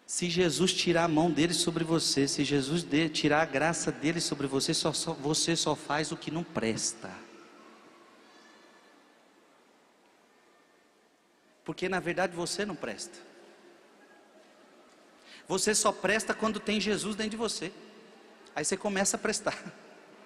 [0.06, 4.18] Se Jesus tirar a mão dele sobre você, se Jesus de, tirar a graça dele
[4.18, 7.12] sobre você, só, só, você só faz o que não presta.
[11.66, 13.18] Porque na verdade você não presta.
[15.46, 17.70] Você só presta quando tem Jesus dentro de você.
[18.54, 19.62] Aí você começa a prestar.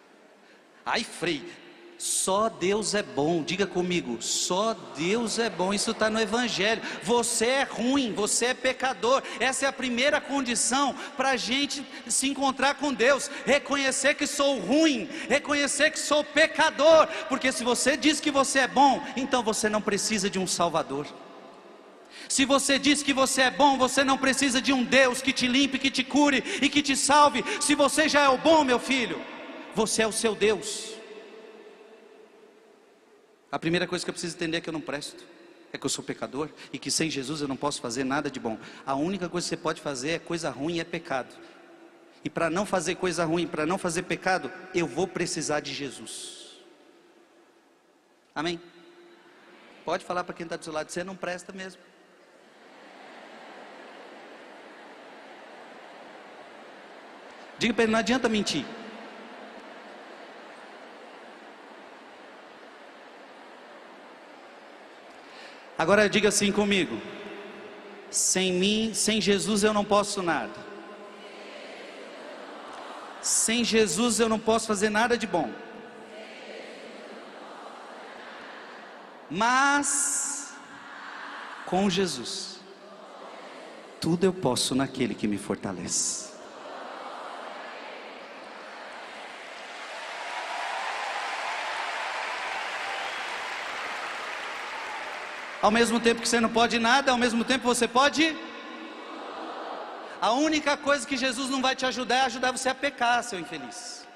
[0.87, 1.53] Ai, Frei,
[2.01, 6.81] só Deus é bom, diga comigo, só Deus é bom, isso está no Evangelho.
[7.03, 12.27] Você é ruim, você é pecador, essa é a primeira condição para a gente se
[12.27, 18.19] encontrar com Deus: reconhecer que sou ruim, reconhecer que sou pecador, porque se você diz
[18.19, 21.07] que você é bom, então você não precisa de um Salvador.
[22.31, 25.47] Se você diz que você é bom, você não precisa de um Deus que te
[25.47, 27.45] limpe, que te cure e que te salve.
[27.61, 29.21] Se você já é o bom, meu filho,
[29.75, 31.00] você é o seu Deus.
[33.51, 35.25] A primeira coisa que eu preciso entender é que eu não presto,
[35.73, 38.39] é que eu sou pecador e que sem Jesus eu não posso fazer nada de
[38.39, 38.59] bom.
[38.87, 41.35] A única coisa que você pode fazer é coisa ruim e é pecado.
[42.25, 46.61] E para não fazer coisa ruim, para não fazer pecado, eu vou precisar de Jesus.
[48.35, 48.61] Amém?
[49.85, 51.81] Pode falar para quem está do seu lado, você não presta mesmo.
[57.59, 58.65] Diga para ele, não adianta mentir.
[65.81, 67.01] Agora diga assim comigo:
[68.11, 70.61] sem mim, sem Jesus eu não posso nada.
[73.23, 75.51] Sem Jesus eu não posso fazer nada de bom.
[79.31, 80.53] Mas
[81.65, 82.61] com Jesus,
[84.03, 86.30] tudo eu posso naquele que me fortalece.
[95.63, 98.37] Ao mesmo tempo que você não pode nada, ao mesmo tempo você pode.
[100.21, 103.39] A única coisa que Jesus não vai te ajudar é ajudar você a pecar, seu
[103.39, 104.07] infeliz.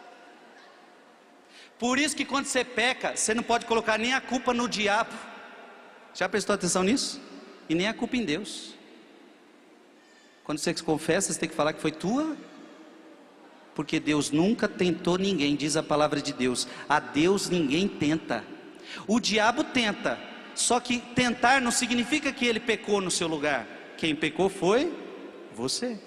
[1.79, 5.13] Por isso que quando você peca, você não pode colocar nem a culpa no diabo.
[6.15, 7.21] Já prestou atenção nisso?
[7.69, 8.75] E nem a culpa em Deus.
[10.45, 12.37] Quando você confessa, você tem que falar que foi tua.
[13.75, 16.69] Porque Deus nunca tentou ninguém, diz a palavra de Deus.
[16.89, 18.45] A Deus ninguém tenta.
[19.07, 20.19] O diabo tenta,
[20.55, 23.67] só que tentar não significa que ele pecou no seu lugar.
[23.97, 24.93] Quem pecou foi
[25.53, 25.99] você.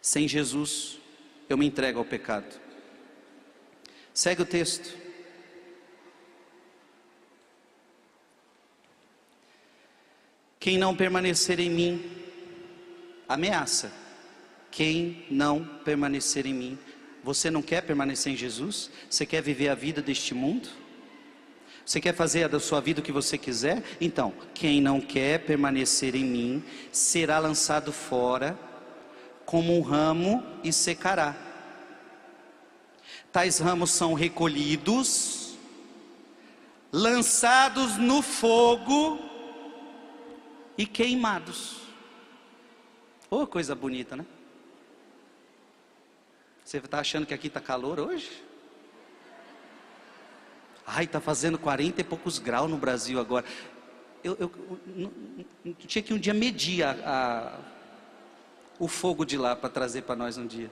[0.00, 0.98] Sem Jesus,
[1.48, 2.60] eu me entrego ao pecado.
[4.14, 4.96] Segue o texto.
[10.58, 12.10] Quem não permanecer em mim,
[13.28, 13.92] ameaça.
[14.70, 16.78] Quem não permanecer em mim,
[17.22, 18.90] você não quer permanecer em Jesus?
[19.08, 20.68] Você quer viver a vida deste mundo?
[21.88, 23.82] Você quer fazer da sua vida o que você quiser?
[23.98, 28.58] Então, quem não quer permanecer em mim será lançado fora
[29.46, 31.34] como um ramo e secará.
[33.32, 35.56] Tais ramos são recolhidos,
[36.92, 39.18] lançados no fogo
[40.76, 41.78] e queimados.
[43.30, 44.26] Oh, coisa bonita, né?
[46.62, 48.46] Você está achando que aqui está calor hoje?
[50.90, 53.44] Ai, está fazendo 40 e poucos graus no Brasil agora.
[54.24, 54.52] Eu, eu,
[54.96, 55.12] eu,
[55.66, 57.60] eu tinha que um dia medir a, a,
[58.78, 60.70] o fogo de lá para trazer para nós um dia.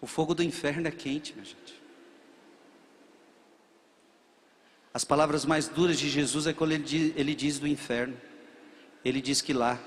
[0.00, 1.80] O fogo do inferno é quente, minha gente.
[4.92, 8.20] As palavras mais duras de Jesus é quando ele diz, ele diz do inferno.
[9.04, 9.78] Ele diz que lá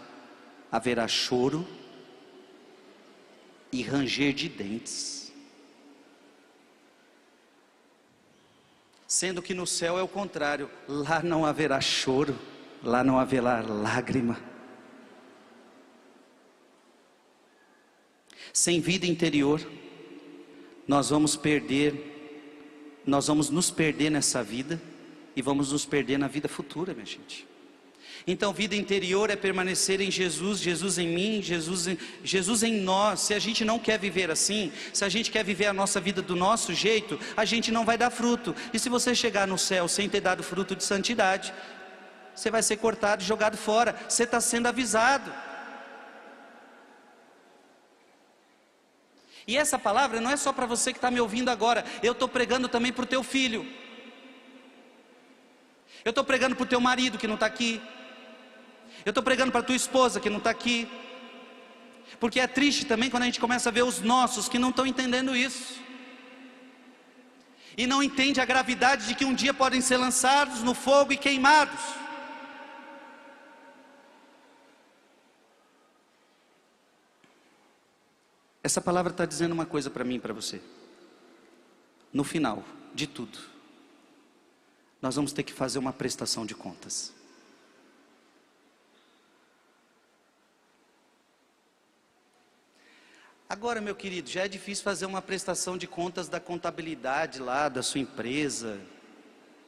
[0.71, 1.67] haverá choro
[3.73, 5.22] e ranger de dentes.
[9.13, 12.35] Sendo que no céu é o contrário, lá não haverá choro,
[12.81, 14.39] lá não haverá lágrima.
[18.51, 19.61] Sem vida interior,
[20.87, 21.93] nós vamos perder,
[23.05, 24.81] nós vamos nos perder nessa vida
[25.35, 27.47] e vamos nos perder na vida futura, minha gente.
[28.25, 33.19] Então, vida interior é permanecer em Jesus, Jesus em mim, Jesus em, Jesus em nós.
[33.19, 36.21] Se a gente não quer viver assim, se a gente quer viver a nossa vida
[36.21, 38.55] do nosso jeito, a gente não vai dar fruto.
[38.73, 41.53] E se você chegar no céu sem ter dado fruto de santidade,
[42.33, 43.93] você vai ser cortado e jogado fora.
[44.07, 45.31] Você está sendo avisado.
[49.45, 52.29] E essa palavra não é só para você que está me ouvindo agora, eu estou
[52.29, 53.67] pregando também para o teu filho.
[56.05, 57.81] Eu estou pregando para o teu marido que não está aqui.
[59.05, 60.87] Eu estou pregando para tua esposa que não está aqui.
[62.19, 64.85] Porque é triste também quando a gente começa a ver os nossos que não estão
[64.85, 65.81] entendendo isso.
[67.77, 71.17] E não entende a gravidade de que um dia podem ser lançados no fogo e
[71.17, 71.81] queimados.
[78.63, 80.61] Essa palavra está dizendo uma coisa para mim e para você.
[82.13, 83.37] No final de tudo,
[85.01, 87.12] nós vamos ter que fazer uma prestação de contas.
[93.53, 97.83] Agora, meu querido, já é difícil fazer uma prestação de contas da contabilidade lá, da
[97.83, 98.81] sua empresa,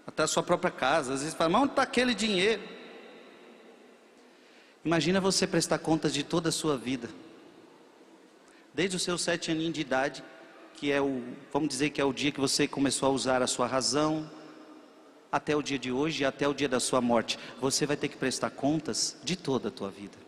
[0.08, 1.14] até a sua própria casa.
[1.14, 2.64] Às vezes fala, mas onde está aquele dinheiro?
[4.84, 7.12] Imagina você prestar contas de toda a sua vida.
[8.74, 10.24] Desde os seus sete aninhos de idade,
[10.74, 11.22] que é o,
[11.54, 14.28] vamos dizer que é o dia que você começou a usar a sua razão,
[15.32, 17.38] até o dia de hoje e até o dia da sua morte.
[17.62, 20.25] Você vai ter que prestar contas de toda a tua vida.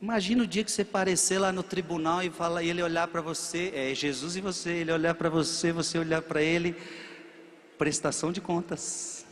[0.00, 3.70] Imagina o dia que você aparecer lá no tribunal e fala, ele olhar para você,
[3.74, 6.74] é Jesus e você, ele olhar para você, você olhar para ele,
[7.76, 9.26] prestação de contas.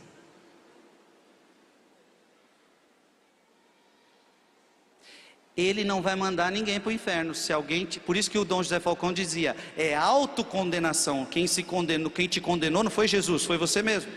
[5.57, 7.33] Ele não vai mandar ninguém para o inferno.
[7.33, 11.25] Se alguém, te, por isso que o Dom José Falcão dizia, é autocondenação.
[11.25, 14.11] Quem se condenou, quem te condenou não foi Jesus, foi você mesmo.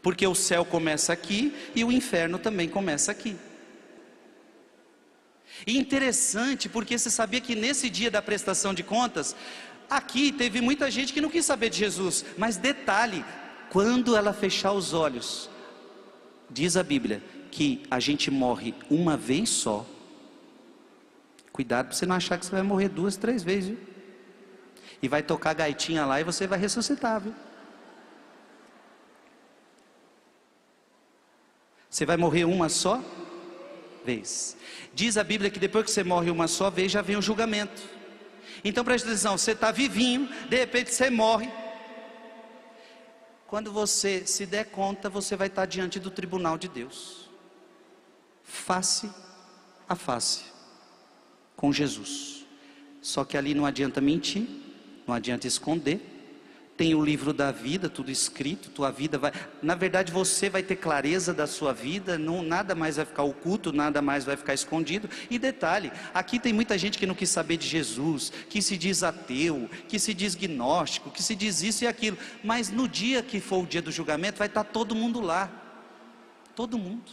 [0.00, 3.36] Porque o céu começa aqui e o inferno também começa aqui.
[5.68, 9.36] E interessante, porque você sabia que nesse dia da prestação de contas,
[9.90, 13.22] aqui teve muita gente que não quis saber de Jesus, mas detalhe,
[13.68, 15.50] quando ela fechar os olhos,
[16.48, 19.84] diz a Bíblia que a gente morre uma vez só.
[21.52, 23.78] Cuidado para você não achar que você vai morrer duas, três vezes, viu?
[25.02, 27.34] E vai tocar gaitinha lá e você vai ressuscitar, viu?
[31.90, 33.04] Você vai morrer uma só
[34.04, 34.56] vez.
[34.94, 37.82] Diz a Bíblia que depois que você morre uma só vez, já vem o julgamento.
[38.64, 41.48] Então preste atenção, você está vivinho, de repente você morre.
[43.46, 47.30] Quando você se der conta, você vai estar diante do tribunal de Deus,
[48.42, 49.10] face
[49.88, 50.44] a face,
[51.56, 52.44] com Jesus.
[53.00, 54.46] Só que ali não adianta mentir,
[55.06, 56.17] não adianta esconder,
[56.78, 59.32] tem o livro da vida, tudo escrito, tua vida vai.
[59.60, 63.72] Na verdade, você vai ter clareza da sua vida, não, nada mais vai ficar oculto,
[63.72, 65.10] nada mais vai ficar escondido.
[65.28, 69.02] E detalhe: aqui tem muita gente que não quis saber de Jesus, que se diz
[69.02, 72.16] ateu, que se diz gnóstico, que se diz isso e aquilo.
[72.44, 75.50] Mas no dia que for o dia do julgamento, vai estar todo mundo lá.
[76.54, 77.10] Todo mundo.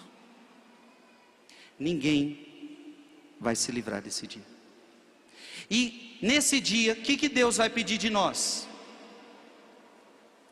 [1.79, 2.45] Ninguém
[3.39, 4.45] vai se livrar desse dia.
[5.71, 8.67] E nesse dia, o que, que Deus vai pedir de nós?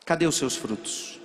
[0.06, 1.20] Cadê os seus frutos?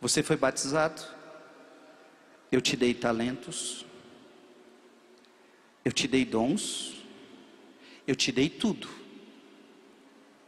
[0.00, 1.02] Você foi batizado,
[2.50, 3.86] eu te dei talentos,
[5.84, 7.02] eu te dei dons,
[8.06, 8.88] eu te dei tudo.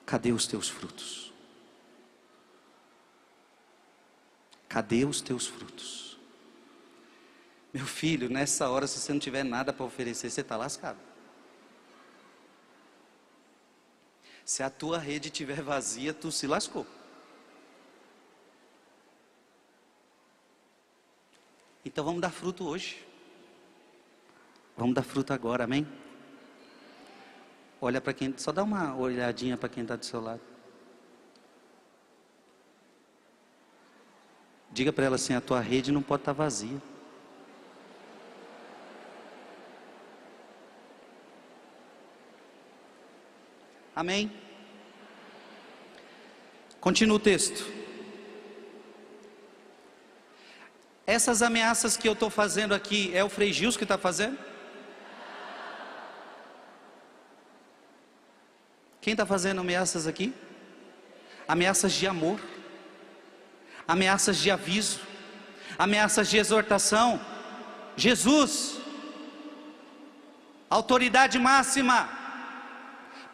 [0.04, 1.32] Cadê os teus frutos?
[4.68, 6.18] Cadê os teus frutos?
[7.72, 11.13] Meu filho, nessa hora, se você não tiver nada para oferecer, você está lascado.
[14.44, 16.86] Se a tua rede estiver vazia, tu se lascou.
[21.84, 23.06] Então vamos dar fruto hoje.
[24.76, 25.86] Vamos dar fruto agora, amém?
[27.80, 30.40] Olha para quem, só dá uma olhadinha para quem está do seu lado.
[34.70, 36.80] Diga para ela assim: a tua rede não pode estar tá vazia.
[43.94, 44.30] Amém?
[46.80, 47.64] Continua o texto.
[51.06, 54.38] Essas ameaças que eu estou fazendo aqui, é o Frei Gils que está fazendo?
[59.00, 60.34] Quem está fazendo ameaças aqui?
[61.46, 62.40] Ameaças de amor,
[63.86, 64.98] ameaças de aviso,
[65.78, 67.20] ameaças de exortação.
[67.96, 68.78] Jesus,
[70.70, 72.23] autoridade máxima,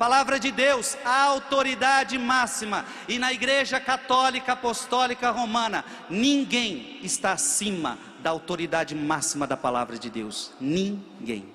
[0.01, 2.86] Palavra de Deus, a autoridade máxima.
[3.07, 10.09] E na Igreja Católica Apostólica Romana, ninguém está acima da autoridade máxima da palavra de
[10.09, 10.53] Deus.
[10.59, 11.53] Ninguém.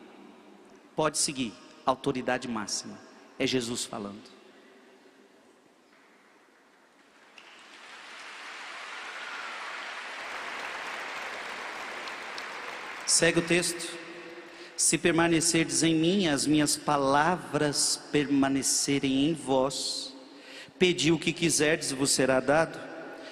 [0.95, 1.55] Pode seguir,
[1.87, 2.99] autoridade máxima.
[3.39, 4.21] É Jesus falando.
[13.07, 14.04] Segue o texto.
[14.77, 20.13] Se permanecerdes em mim, as minhas palavras permanecerem em vós,
[20.77, 22.77] pedi o que quiserdes e vos será dado.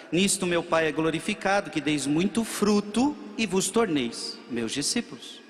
[0.10, 5.42] Nisto meu Pai é glorificado, que deis muito fruto e vos torneis meus discípulos.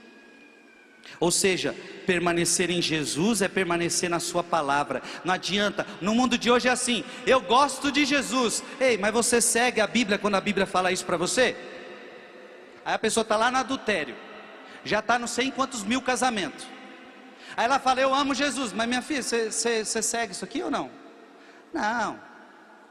[1.20, 1.76] Ou seja,
[2.08, 5.04] permanecer em Jesus é permanecer na Sua palavra.
[5.24, 8.64] Não adianta, no mundo de hoje é assim: eu gosto de Jesus.
[8.80, 11.56] Ei, mas você segue a Bíblia quando a Bíblia fala isso para você?
[12.84, 14.16] Aí a pessoa está lá no adultério
[14.84, 16.66] já está não sei em quantos mil casamentos.
[17.56, 20.90] Aí ela fala: Eu amo Jesus, mas minha filha, você segue isso aqui ou não?
[21.74, 22.20] Não,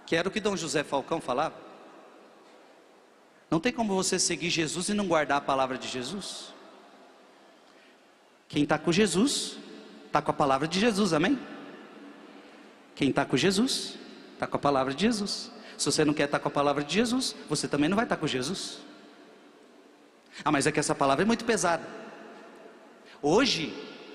[0.07, 1.55] que era o que Dom José Falcão falava.
[3.51, 6.55] Não tem como você seguir Jesus e não guardar a palavra de Jesus.
[8.49, 9.57] Quem está com Jesus,
[10.07, 11.39] está com a palavra de Jesus, amém?
[12.95, 13.99] Quem está com Jesus,
[14.35, 15.51] está com a palavra de Jesus.
[15.77, 18.05] Se você não quer estar tá com a palavra de Jesus, você também não vai
[18.05, 18.79] estar tá com Jesus.
[20.45, 21.87] Ah, mas é que essa palavra é muito pesada.
[23.21, 23.73] Hoje,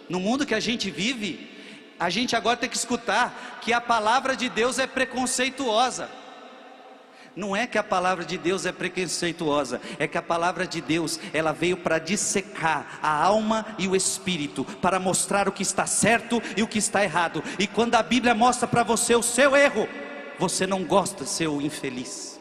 [0.09, 1.57] no mundo que a gente vive,
[1.99, 6.09] a gente agora tem que escutar que a palavra de Deus é preconceituosa.
[7.35, 11.19] Não é que a palavra de Deus é preconceituosa, é que a palavra de Deus,
[11.31, 16.41] ela veio para dissecar a alma e o espírito, para mostrar o que está certo
[16.55, 17.43] e o que está errado.
[17.59, 19.87] E quando a Bíblia mostra para você o seu erro,
[20.39, 22.36] você não gosta de ser o infeliz.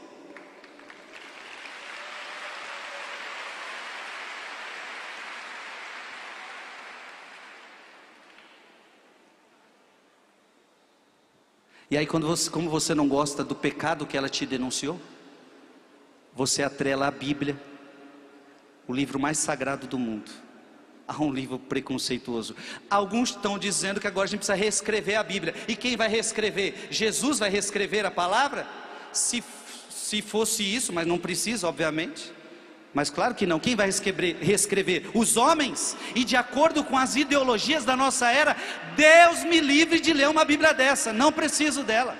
[11.90, 15.00] E aí, quando você, como você não gosta do pecado que ela te denunciou,
[16.34, 17.56] você atrela a Bíblia,
[18.88, 20.30] o livro mais sagrado do mundo,
[21.06, 22.56] a um livro preconceituoso.
[22.90, 25.54] Alguns estão dizendo que agora a gente precisa reescrever a Bíblia.
[25.68, 26.88] E quem vai reescrever?
[26.90, 28.66] Jesus vai reescrever a palavra?
[29.12, 29.42] Se,
[29.88, 32.32] se fosse isso, mas não precisa, obviamente.
[32.96, 33.90] Mas claro que não, quem vai
[34.40, 35.10] reescrever?
[35.12, 38.56] Os homens, e de acordo com as ideologias da nossa era,
[38.96, 42.16] Deus me livre de ler uma Bíblia dessa, não preciso dela,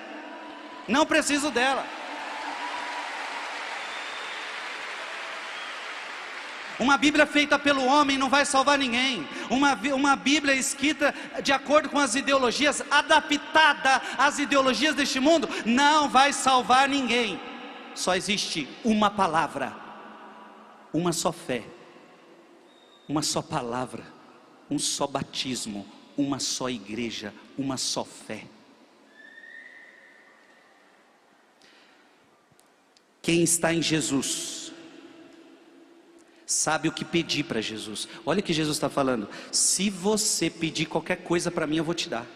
[0.87, 1.83] não preciso dela.
[6.79, 9.27] Uma Bíblia feita pelo homem não vai salvar ninguém.
[9.49, 16.07] Uma, uma Bíblia escrita de acordo com as ideologias, adaptada às ideologias deste mundo, não
[16.07, 17.41] vai salvar ninguém.
[17.95, 19.86] Só existe uma palavra
[20.97, 21.63] uma só fé,
[23.07, 24.03] uma só palavra,
[24.71, 25.87] um só batismo,
[26.17, 28.47] uma só igreja, uma só fé.
[33.21, 34.73] Quem está em Jesus,
[36.47, 38.09] sabe o que pedir para Jesus.
[38.25, 41.95] Olha o que Jesus está falando: se você pedir qualquer coisa para mim, eu vou
[41.95, 42.27] te dar.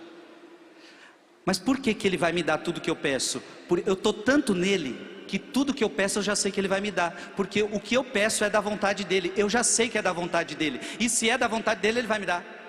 [1.46, 3.42] Mas por que, que Ele vai me dar tudo que eu peço?
[3.86, 6.80] Eu estou tanto nele que tudo que eu peço eu já sei que Ele vai
[6.80, 9.96] me dar, porque o que eu peço é da vontade dEle, eu já sei que
[9.96, 12.59] é da vontade dEle, e se é da vontade dEle, Ele vai me dar.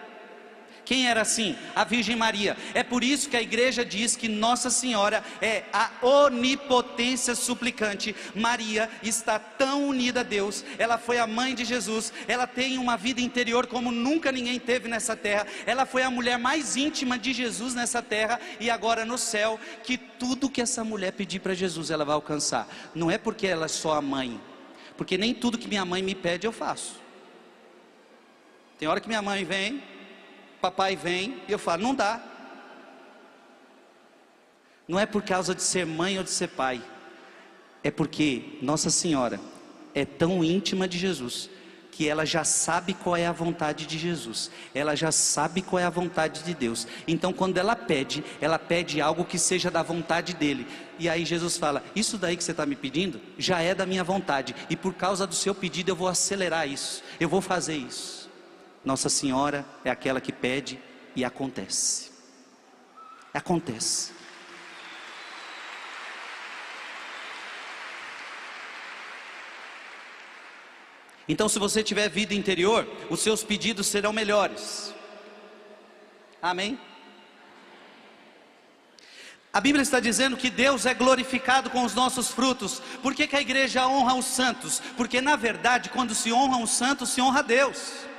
[0.91, 1.55] Quem era assim?
[1.73, 2.57] A Virgem Maria.
[2.73, 8.13] É por isso que a igreja diz que Nossa Senhora é a onipotência suplicante.
[8.35, 12.97] Maria está tão unida a Deus, ela foi a mãe de Jesus, ela tem uma
[12.97, 15.47] vida interior como nunca ninguém teve nessa terra.
[15.65, 19.97] Ela foi a mulher mais íntima de Jesus nessa terra e agora no céu, que
[19.97, 22.67] tudo que essa mulher pedir para Jesus ela vai alcançar.
[22.93, 24.41] Não é porque ela é só a mãe,
[24.97, 26.99] porque nem tudo que minha mãe me pede eu faço.
[28.77, 29.81] Tem hora que minha mãe vem,
[30.61, 32.21] papai vem e eu falo: não dá.
[34.87, 36.81] Não é por causa de ser mãe ou de ser pai,
[37.83, 39.39] é porque Nossa Senhora
[39.95, 41.49] é tão íntima de Jesus
[41.91, 45.83] que ela já sabe qual é a vontade de Jesus, ela já sabe qual é
[45.83, 46.87] a vontade de Deus.
[47.05, 50.65] Então, quando ela pede, ela pede algo que seja da vontade dele.
[50.97, 54.03] E aí Jesus fala: Isso daí que você está me pedindo já é da minha
[54.03, 58.20] vontade, e por causa do seu pedido eu vou acelerar isso, eu vou fazer isso.
[58.83, 60.79] Nossa Senhora é aquela que pede
[61.15, 62.11] e acontece.
[63.33, 64.11] Acontece.
[71.27, 74.93] Então, se você tiver vida interior, os seus pedidos serão melhores.
[76.41, 76.79] Amém?
[79.53, 82.81] A Bíblia está dizendo que Deus é glorificado com os nossos frutos.
[83.01, 84.81] Por que, que a igreja honra os santos?
[84.97, 88.10] Porque, na verdade, quando se honra um santo, se honra Deus.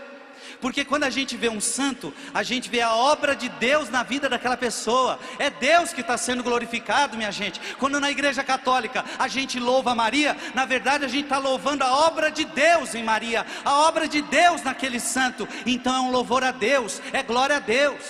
[0.63, 4.05] Porque quando a gente vê um santo, a gente vê a obra de Deus na
[4.05, 5.19] vida daquela pessoa.
[5.37, 7.61] É Deus que está sendo glorificado, minha gente.
[7.81, 12.07] Quando na igreja católica a gente louva Maria, na verdade a gente está louvando a
[12.07, 15.49] obra de Deus em Maria, a obra de Deus naquele santo.
[15.67, 18.01] Então é um louvor a Deus, é glória a Deus.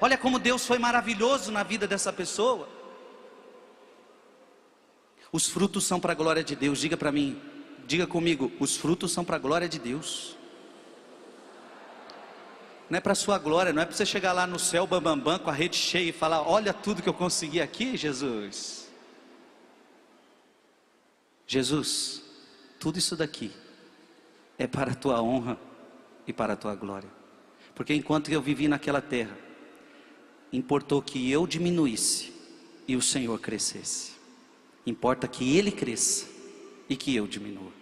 [0.00, 2.68] Olha como Deus foi maravilhoso na vida dessa pessoa.
[5.30, 6.80] Os frutos são para a glória de Deus.
[6.80, 7.40] Diga para mim,
[7.86, 10.35] diga comigo, os frutos são para a glória de Deus
[12.88, 15.32] não é para sua glória, não é para você chegar lá no céu bambambam bam,
[15.32, 18.88] bam, com a rede cheia e falar: Olha tudo que eu consegui aqui, Jesus.
[21.46, 22.22] Jesus,
[22.78, 23.52] tudo isso daqui
[24.58, 25.58] é para a tua honra
[26.26, 27.08] e para a tua glória,
[27.74, 29.36] porque enquanto eu vivi naquela terra,
[30.52, 32.32] importou que eu diminuísse
[32.88, 34.12] e o Senhor crescesse,
[34.84, 36.26] importa que Ele cresça
[36.88, 37.75] e que eu diminua.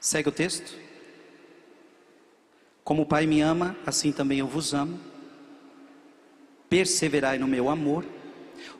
[0.00, 0.74] Segue o texto.
[2.82, 4.98] Como o Pai me ama, assim também eu vos amo.
[6.70, 8.06] Perseverai no meu amor.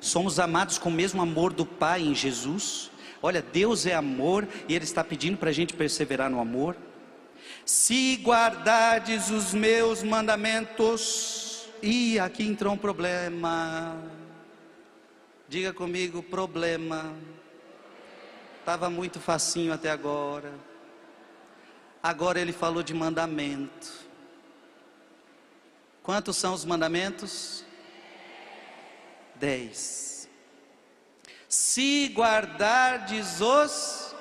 [0.00, 2.90] Somos amados com o mesmo amor do Pai em Jesus.
[3.22, 6.74] Olha, Deus é amor e Ele está pedindo para a gente perseverar no amor.
[7.66, 13.96] Se guardardes os meus mandamentos, e aqui entrou um problema.
[15.48, 17.14] Diga comigo, problema.
[18.58, 20.69] Estava muito facinho até agora.
[22.02, 23.92] Agora ele falou de mandamento.
[26.02, 27.64] Quantos são os mandamentos?
[29.36, 30.28] Dez.
[31.48, 34.14] Se guardardes os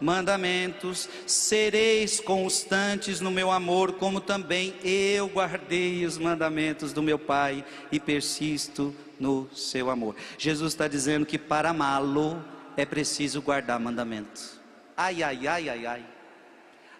[0.00, 7.64] mandamentos, sereis constantes no meu amor, como também eu guardei os mandamentos do meu Pai
[7.90, 10.16] e persisto no seu amor.
[10.36, 12.44] Jesus está dizendo que para amá-lo
[12.76, 14.60] é preciso guardar mandamento.
[14.96, 16.15] Ai, ai, ai, ai, ai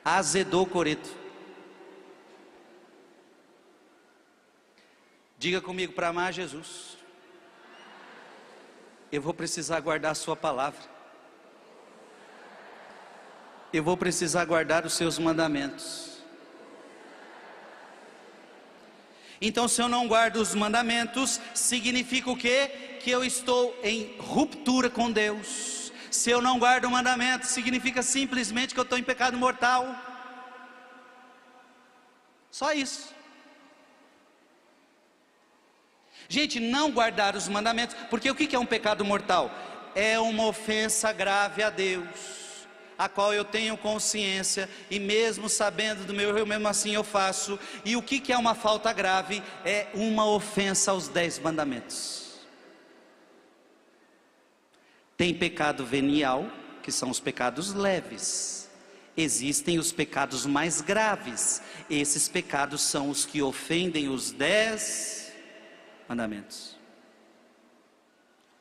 [0.07, 1.11] azedou o coreto.
[5.37, 6.97] Diga comigo para amar Jesus.
[9.11, 10.81] Eu vou precisar guardar a sua palavra.
[13.73, 16.21] Eu vou precisar guardar os seus mandamentos.
[19.41, 22.99] Então, se eu não guardo os mandamentos, significa o quê?
[23.01, 25.76] Que eu estou em ruptura com Deus.
[26.17, 29.95] Se eu não guardo o mandamento, significa simplesmente que eu estou em pecado mortal.
[32.51, 33.15] Só isso.
[36.29, 39.51] Gente, não guardar os mandamentos, porque o que é um pecado mortal?
[39.95, 42.67] É uma ofensa grave a Deus,
[42.99, 47.59] a qual eu tenho consciência, e mesmo sabendo do meu erro, mesmo assim eu faço.
[47.85, 49.43] E o que é uma falta grave?
[49.65, 52.26] É uma ofensa aos dez mandamentos.
[55.17, 56.51] Tem pecado venial,
[56.83, 58.69] que são os pecados leves.
[59.17, 61.63] Existem os pecados mais graves.
[61.89, 65.33] Esses pecados são os que ofendem os dez
[66.07, 66.77] mandamentos.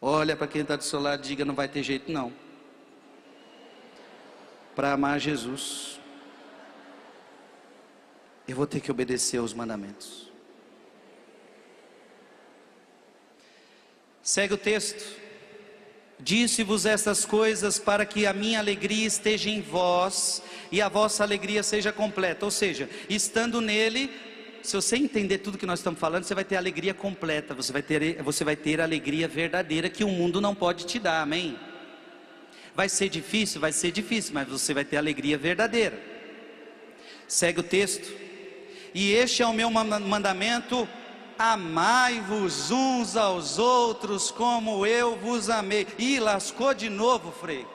[0.02, 2.32] Olha para quem está do seu lado e diga: não vai ter jeito não.
[4.74, 6.00] Para amar Jesus,
[8.48, 10.32] eu vou ter que obedecer aos mandamentos.
[14.22, 15.25] Segue o texto.
[16.20, 20.42] Disse-vos estas coisas para que a minha alegria esteja em vós
[20.72, 22.46] e a vossa alegria seja completa.
[22.46, 24.10] Ou seja, estando nele,
[24.64, 27.82] se você entender tudo que nós estamos falando, você vai ter alegria completa, você vai
[27.82, 31.60] ter, você vai ter alegria verdadeira que o mundo não pode te dar, amém?
[32.74, 33.62] Vai ser difícil?
[33.62, 35.98] Vai ser difícil, mas você vai ter alegria verdadeira.
[37.28, 38.12] Segue o texto.
[38.94, 40.88] E este é o meu mandamento
[41.38, 45.88] amai-vos uns aos outros como eu vos amei.
[45.98, 47.66] E lascou de novo, Frei.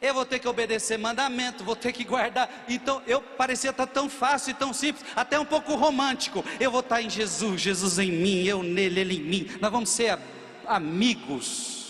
[0.00, 2.66] Eu vou ter que obedecer mandamento, vou ter que guardar.
[2.68, 6.44] Então, eu parecia estar tão fácil e tão simples, até um pouco romântico.
[6.60, 9.50] Eu vou estar em Jesus, Jesus em mim, eu nele, ele em mim.
[9.62, 10.18] Nós vamos ser
[10.66, 11.83] amigos.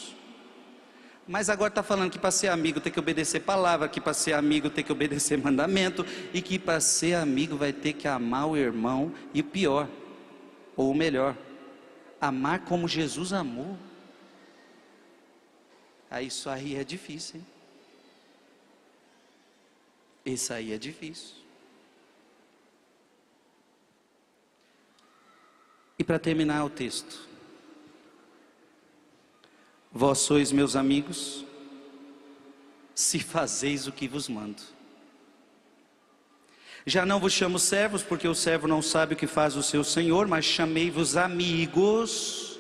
[1.26, 4.34] Mas agora está falando que para ser amigo tem que obedecer palavra, que para ser
[4.34, 8.56] amigo tem que obedecer mandamento, e que para ser amigo vai ter que amar o
[8.56, 9.88] irmão, e o pior,
[10.76, 11.34] ou o melhor,
[12.20, 13.76] amar como Jesus amou.
[16.10, 17.46] Aí isso aí é difícil, hein?
[20.26, 21.36] Isso aí é difícil.
[25.98, 27.28] E para terminar o texto,
[29.96, 31.44] Vós sois meus amigos,
[32.96, 34.60] se fazeis o que vos mando.
[36.84, 39.84] Já não vos chamo servos, porque o servo não sabe o que faz o seu
[39.84, 42.58] senhor, mas chamei-vos amigos,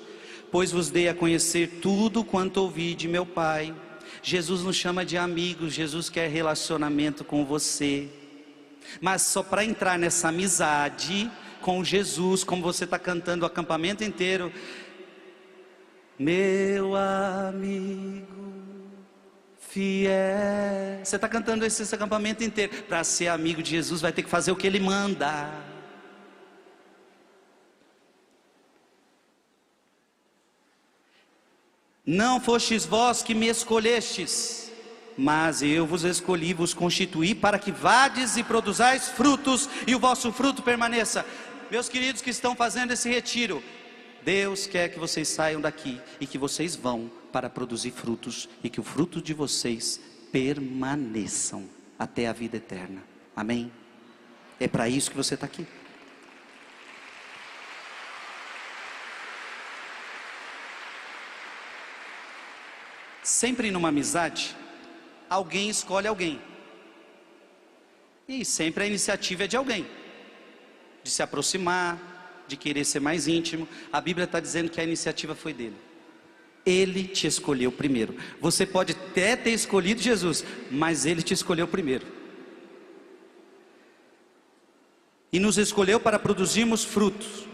[0.52, 3.74] pois vos dei a conhecer tudo quanto ouvi de meu Pai.
[4.22, 8.08] Jesus nos chama de amigos, Jesus quer relacionamento com você.
[9.00, 11.28] Mas só para entrar nessa amizade
[11.60, 14.52] com Jesus, como você está cantando o acampamento inteiro,
[16.18, 18.44] meu amigo
[19.58, 21.04] fiel.
[21.04, 22.84] Você está cantando esse, esse acampamento inteiro.
[22.84, 25.50] Para ser amigo de Jesus, vai ter que fazer o que ele manda.
[32.06, 34.70] Não fostes vós que me escolhestes,
[35.16, 40.30] mas eu vos escolhi, vos constituí para que vades e produzais frutos e o vosso
[40.30, 41.24] fruto permaneça.
[41.70, 43.64] Meus queridos que estão fazendo esse retiro,
[44.24, 48.80] Deus quer que vocês saiam daqui e que vocês vão para produzir frutos e que
[48.80, 50.00] o fruto de vocês
[50.32, 51.68] permaneçam
[51.98, 53.02] até a vida eterna.
[53.36, 53.70] Amém?
[54.58, 55.66] É para isso que você está aqui.
[63.22, 64.56] Sempre numa amizade,
[65.28, 66.40] alguém escolhe alguém.
[68.26, 69.86] E sempre a iniciativa é de alguém,
[71.02, 72.13] de se aproximar,
[72.46, 73.68] de querer ser mais íntimo.
[73.92, 75.76] A Bíblia está dizendo que a iniciativa foi dele.
[76.64, 78.14] Ele te escolheu primeiro.
[78.40, 82.06] Você pode até ter escolhido Jesus, mas ele te escolheu primeiro.
[85.32, 87.46] E nos escolheu para produzirmos frutos.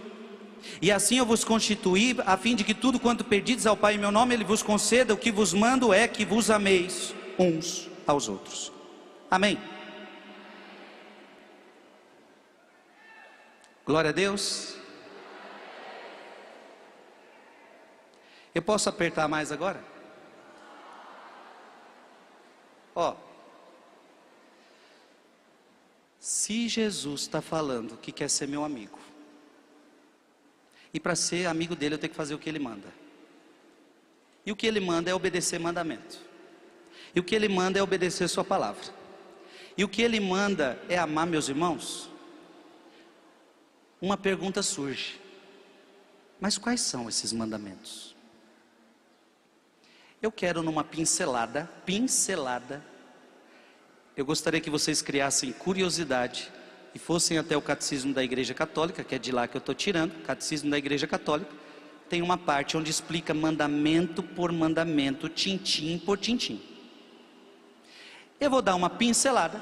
[0.82, 3.98] E assim eu vos constituí, a fim de que tudo quanto perdides ao Pai em
[3.98, 5.14] meu nome, Ele vos conceda.
[5.14, 8.72] O que vos mando é que vos ameis uns aos outros.
[9.30, 9.58] Amém.
[13.86, 14.79] Glória a Deus.
[18.54, 19.82] Eu posso apertar mais agora?
[22.94, 23.14] Ó,
[26.18, 28.98] se Jesus está falando que quer ser meu amigo,
[30.92, 32.88] e para ser amigo dele eu tenho que fazer o que ele manda,
[34.44, 36.18] e o que ele manda é obedecer mandamento,
[37.14, 38.82] e o que ele manda é obedecer Sua palavra,
[39.76, 42.10] e o que ele manda é amar meus irmãos.
[44.00, 45.20] Uma pergunta surge:
[46.40, 48.16] mas quais são esses mandamentos?
[50.22, 52.84] Eu quero numa pincelada, pincelada,
[54.14, 56.52] eu gostaria que vocês criassem curiosidade
[56.94, 59.74] e fossem até o catecismo da Igreja Católica, que é de lá que eu estou
[59.74, 61.50] tirando, catecismo da Igreja Católica,
[62.10, 66.60] tem uma parte onde explica mandamento por mandamento, tintim por tintim.
[68.38, 69.58] Eu vou dar uma pincelada,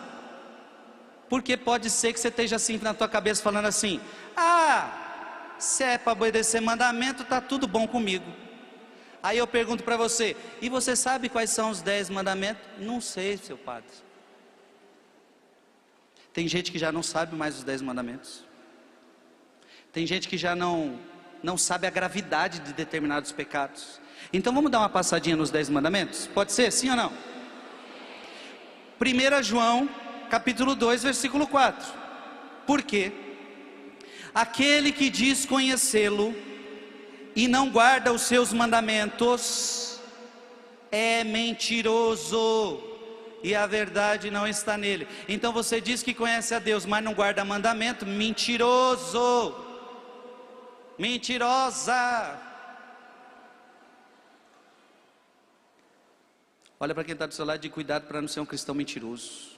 [1.29, 4.01] porque pode ser que você esteja assim na tua cabeça falando assim:
[4.37, 8.48] "Ah, se é para obedecer mandamento, tá tudo bom comigo".
[9.23, 12.63] Aí eu pergunto para você: e você sabe quais são os dez mandamentos?
[12.79, 13.91] Não sei, seu padre.
[16.33, 18.45] Tem gente que já não sabe mais os dez mandamentos.
[19.93, 20.99] Tem gente que já não,
[21.43, 24.01] não sabe a gravidade de determinados pecados.
[24.33, 26.27] Então vamos dar uma passadinha nos dez mandamentos?
[26.29, 27.13] Pode ser, sim ou não?
[29.01, 29.89] 1 João,
[30.29, 31.93] capítulo 2, versículo 4.
[32.67, 33.13] Por quê?
[34.35, 36.35] Aquele que diz conhecê-lo,
[37.39, 40.01] e não guarda os seus mandamentos,
[40.91, 42.83] é mentiroso,
[43.45, 45.07] e a verdade não está nele.
[45.29, 49.55] Então você diz que conhece a Deus, mas não guarda mandamento, mentiroso,
[50.99, 52.41] mentirosa.
[56.81, 59.57] Olha para quem está do seu lado de cuidado para não ser um cristão mentiroso.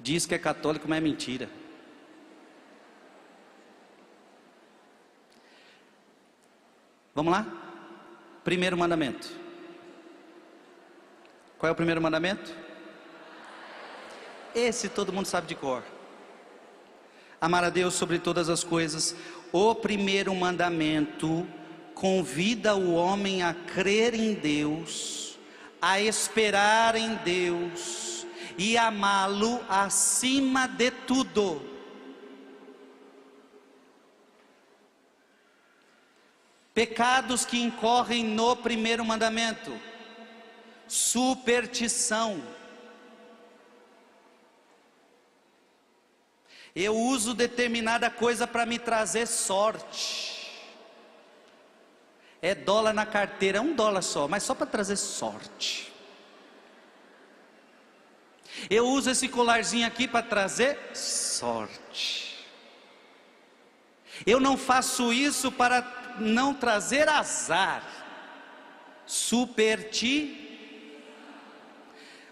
[0.00, 1.48] Diz que é católico, mas é mentira.
[7.18, 7.44] Vamos lá?
[8.44, 9.28] Primeiro mandamento.
[11.58, 12.54] Qual é o primeiro mandamento?
[14.54, 15.82] Esse todo mundo sabe de cor.
[17.40, 19.16] Amar a Deus sobre todas as coisas.
[19.50, 21.44] O primeiro mandamento
[21.92, 25.36] convida o homem a crer em Deus,
[25.82, 31.77] a esperar em Deus e amá-lo acima de tudo.
[36.78, 39.76] Pecados que incorrem no primeiro mandamento:
[40.86, 42.40] superstição.
[46.76, 50.62] Eu uso determinada coisa para me trazer sorte.
[52.40, 55.92] É dólar na carteira, um dólar só, mas só para trazer sorte.
[58.70, 62.46] Eu uso esse colarzinho aqui para trazer sorte.
[64.24, 67.82] Eu não faço isso para não trazer azar.
[69.06, 70.44] Superti.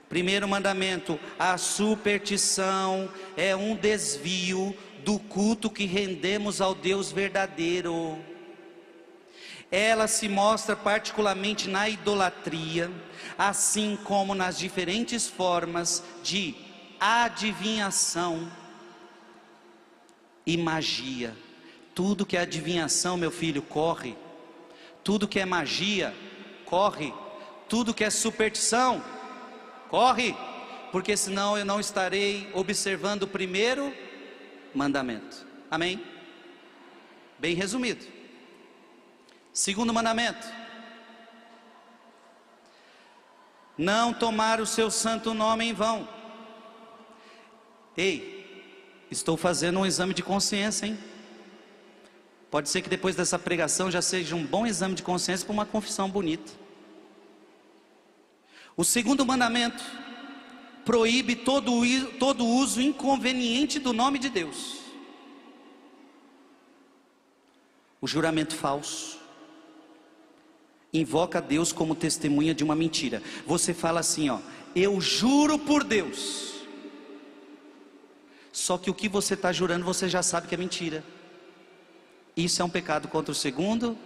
[0.09, 8.19] Primeiro mandamento: a superstição é um desvio do culto que rendemos ao Deus verdadeiro.
[9.71, 12.91] Ela se mostra particularmente na idolatria,
[13.37, 16.55] assim como nas diferentes formas de
[17.01, 18.51] adivinhação
[20.47, 21.37] e magia.
[21.97, 24.15] Tudo que é adivinhação, meu filho, corre.
[25.03, 26.15] Tudo que é magia,
[26.67, 27.15] corre.
[27.71, 29.03] Tudo que é superstição,
[29.89, 30.37] corre.
[30.93, 33.95] Porque senão eu não estarei observando o primeiro
[34.75, 35.47] mandamento.
[35.71, 36.05] Amém?
[37.39, 38.05] Bem resumido.
[39.51, 40.47] Segundo mandamento:
[43.79, 46.07] Não tomar o seu santo nome em vão.
[47.97, 51.16] Ei, estou fazendo um exame de consciência, hein?
[52.57, 55.67] Pode ser que depois dessa pregação já seja um bom exame de consciência para uma
[55.67, 56.51] confissão bonita.
[58.75, 59.85] O segundo mandamento
[60.83, 61.71] proíbe todo,
[62.19, 64.79] todo uso inconveniente do nome de Deus.
[68.01, 69.19] O juramento falso
[70.95, 73.23] invoca Deus como testemunha de uma mentira.
[73.47, 74.39] Você fala assim, ó,
[74.75, 76.55] eu juro por Deus.
[78.51, 81.05] Só que o que você está jurando você já sabe que é mentira.
[82.37, 83.97] Isso é um pecado contra o segundo.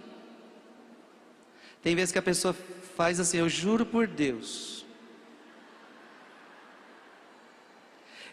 [1.83, 2.55] Tem vezes que a pessoa
[2.95, 4.85] faz assim, eu juro por Deus.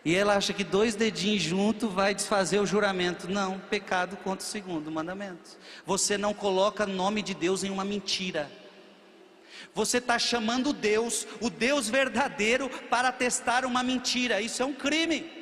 [0.04, 3.28] E ela acha que dois dedinhos juntos vai desfazer o juramento.
[3.28, 5.58] Não, pecado contra o segundo mandamento.
[5.84, 8.50] Você não coloca nome de Deus em uma mentira.
[9.74, 14.40] Você está chamando Deus, o Deus verdadeiro, para testar uma mentira.
[14.40, 15.37] Isso é um crime.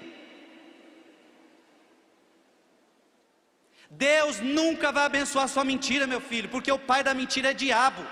[3.99, 8.05] Deus nunca vai abençoar sua mentira, meu filho, porque o pai da mentira é diabo.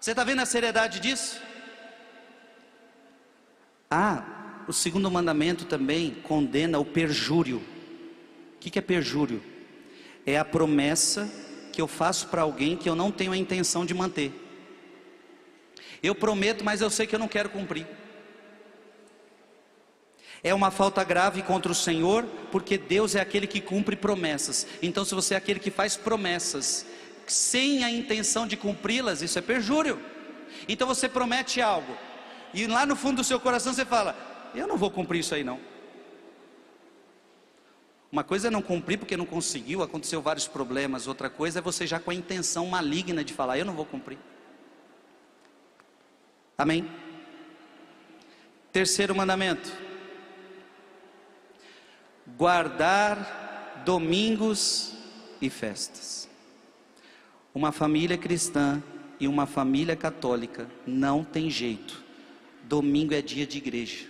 [0.00, 1.40] Você está vendo a seriedade disso?
[3.90, 4.24] Ah,
[4.66, 7.62] o segundo mandamento também condena o perjúrio.
[8.56, 9.42] O que é perjúrio?
[10.24, 11.30] É a promessa
[11.70, 14.32] que eu faço para alguém que eu não tenho a intenção de manter.
[16.02, 17.86] Eu prometo, mas eu sei que eu não quero cumprir.
[20.44, 24.66] É uma falta grave contra o Senhor, porque Deus é aquele que cumpre promessas.
[24.82, 26.86] Então, se você é aquele que faz promessas
[27.26, 30.00] sem a intenção de cumpri-las, isso é perjúrio.
[30.68, 31.96] Então você promete algo,
[32.52, 34.16] e lá no fundo do seu coração você fala:
[34.54, 35.60] Eu não vou cumprir isso aí não.
[38.10, 41.08] Uma coisa é não cumprir porque não conseguiu, aconteceu vários problemas.
[41.08, 44.18] Outra coisa é você já com a intenção maligna de falar: Eu não vou cumprir.
[46.56, 46.88] Amém?
[48.72, 49.70] Terceiro mandamento:
[52.36, 54.94] guardar domingos
[55.40, 56.28] e festas.
[57.54, 58.82] Uma família cristã
[59.20, 62.02] e uma família católica não tem jeito.
[62.64, 64.06] Domingo é dia de igreja.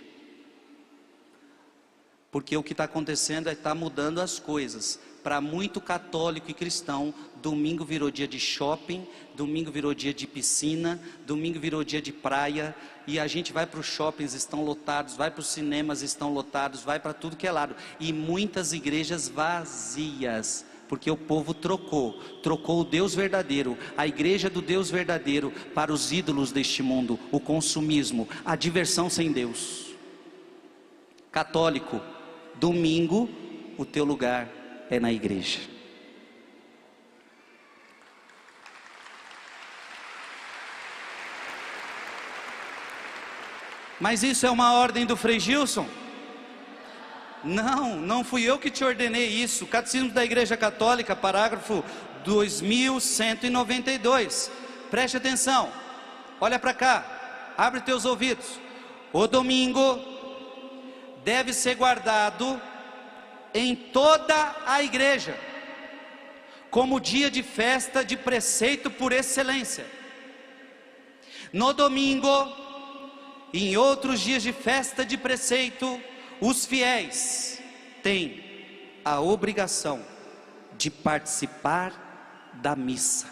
[2.31, 4.99] Porque o que está acontecendo é estar tá mudando as coisas.
[5.23, 7.13] Para muito católico e cristão,
[7.45, 12.75] domingo virou dia de shopping, domingo virou dia de piscina, domingo virou dia de praia,
[13.05, 16.81] e a gente vai para os shoppings, estão lotados, vai para os cinemas, estão lotados,
[16.81, 22.81] vai para tudo que é lado, e muitas igrejas vazias, porque o povo trocou, trocou
[22.81, 28.27] o Deus verdadeiro, a igreja do Deus verdadeiro, para os ídolos deste mundo, o consumismo,
[28.43, 29.93] a diversão sem Deus.
[31.31, 32.01] Católico,
[32.55, 33.29] Domingo,
[33.77, 34.49] o teu lugar
[34.89, 35.74] é na igreja.
[43.99, 45.87] Mas isso é uma ordem do Frei Gilson?
[47.43, 49.67] Não, não fui eu que te ordenei isso.
[49.67, 51.85] Catecismo da Igreja Católica, parágrafo
[52.23, 54.51] 2192.
[54.89, 55.71] Preste atenção.
[56.41, 57.05] Olha para cá.
[57.57, 58.59] Abre teus ouvidos.
[59.13, 59.99] O domingo
[61.23, 62.59] deve ser guardado
[63.53, 65.39] em toda a igreja,
[66.69, 69.85] como dia de festa de preceito por excelência.
[71.53, 72.64] No domingo
[73.55, 76.01] e em outros dias de festa de preceito,
[76.41, 77.61] os fiéis
[78.03, 78.43] têm
[79.05, 80.05] a obrigação
[80.77, 83.29] de participar da missa.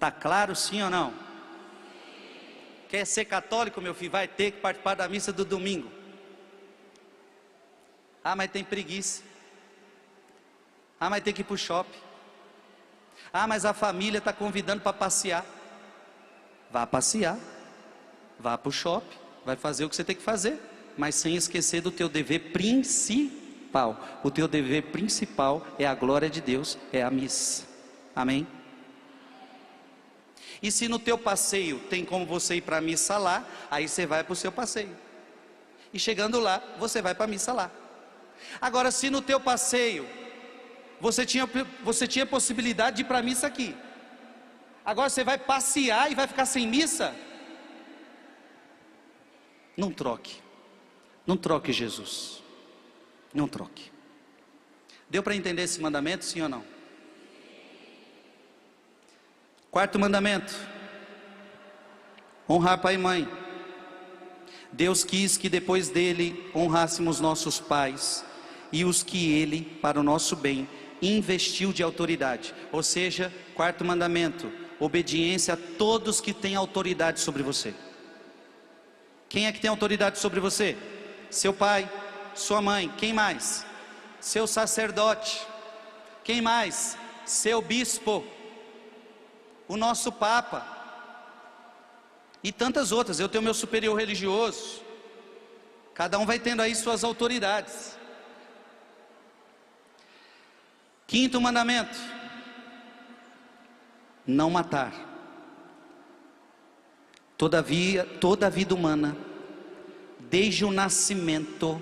[0.00, 1.12] Tá claro sim ou não?
[2.88, 5.92] Quer ser católico, meu filho, vai ter que participar da missa do domingo.
[8.24, 9.22] Ah, mas tem preguiça.
[10.98, 12.00] Ah, mas tem que ir para o shopping.
[13.30, 15.44] Ah, mas a família está convidando para passear.
[16.70, 17.38] Vá passear.
[18.40, 19.23] Vá para o shopping.
[19.44, 20.58] Vai fazer o que você tem que fazer.
[20.96, 24.20] Mas sem esquecer do teu dever principal.
[24.22, 27.64] O teu dever principal é a glória de Deus, é a missa.
[28.14, 28.46] Amém?
[30.62, 34.06] E se no teu passeio tem como você ir para a missa lá, aí você
[34.06, 34.96] vai para o seu passeio.
[35.92, 37.70] E chegando lá, você vai para a missa lá.
[38.60, 40.08] Agora, se no teu passeio
[41.00, 41.48] você tinha,
[41.82, 43.76] você tinha possibilidade de ir para a missa aqui,
[44.84, 47.14] agora você vai passear e vai ficar sem missa,
[49.76, 50.36] não troque,
[51.26, 52.42] não troque Jesus,
[53.32, 53.90] não troque.
[55.08, 56.64] Deu para entender esse mandamento, sim ou não?
[59.70, 60.54] Quarto mandamento:
[62.48, 63.28] honrar pai e mãe.
[64.72, 68.24] Deus quis que depois dele honrássemos nossos pais
[68.72, 70.68] e os que ele, para o nosso bem,
[71.00, 72.54] investiu de autoridade.
[72.72, 74.50] Ou seja, quarto mandamento:
[74.80, 77.74] obediência a todos que têm autoridade sobre você.
[79.34, 80.78] Quem é que tem autoridade sobre você?
[81.28, 81.90] Seu pai,
[82.36, 83.66] sua mãe, quem mais?
[84.20, 85.44] Seu sacerdote,
[86.22, 86.96] quem mais?
[87.26, 88.24] Seu bispo,
[89.66, 90.64] o nosso papa,
[92.44, 93.18] e tantas outras.
[93.18, 94.84] Eu tenho meu superior religioso,
[95.94, 97.98] cada um vai tendo aí suas autoridades.
[101.08, 101.98] Quinto mandamento:
[104.24, 104.92] não matar.
[107.44, 109.14] Todavia, toda a vida humana,
[110.30, 111.78] desde o nascimento,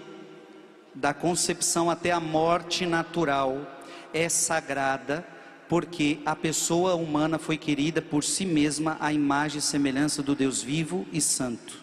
[0.92, 3.80] da concepção até a morte natural,
[4.12, 5.24] é sagrada,
[5.68, 10.60] porque a pessoa humana foi querida por si mesma à imagem e semelhança do Deus
[10.60, 11.80] vivo e santo.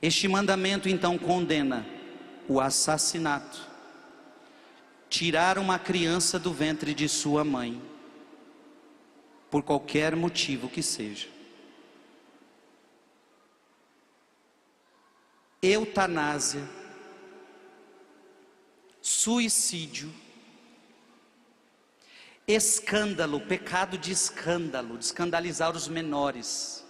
[0.00, 1.84] Este mandamento então condena
[2.46, 3.66] o assassinato,
[5.10, 7.82] tirar uma criança do ventre de sua mãe,
[9.50, 11.34] por qualquer motivo que seja.
[15.66, 16.62] Eutanásia,
[19.02, 20.14] suicídio,
[22.46, 26.84] escândalo, pecado de escândalo, de escandalizar os menores.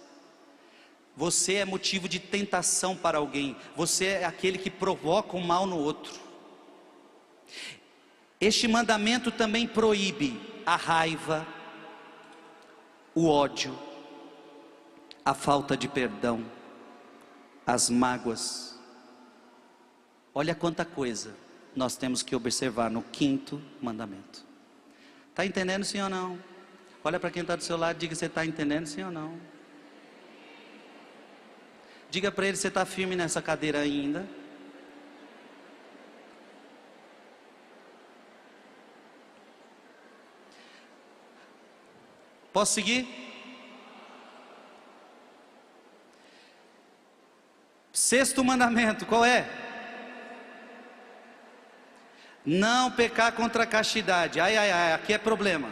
[1.15, 5.79] Você é motivo de tentação para alguém, você é aquele que provoca o mal no
[5.79, 6.13] outro.
[8.39, 11.47] Este mandamento também proíbe a raiva,
[13.15, 13.75] o ódio,
[15.25, 16.45] a falta de perdão,
[17.67, 18.79] as mágoas.
[20.33, 21.35] Olha quanta coisa
[21.75, 24.45] nós temos que observar no quinto mandamento.
[25.29, 26.39] Está entendendo sim ou não?
[27.03, 29.37] Olha para quem está do seu lado, diga se está entendendo sim ou não.
[32.09, 34.25] Diga para ele se está firme nessa cadeira ainda.
[42.53, 43.26] Posso seguir?
[48.07, 49.45] Sexto mandamento, qual é?
[52.45, 54.39] Não pecar contra a castidade.
[54.39, 55.67] Ai, ai, ai, aqui é problema.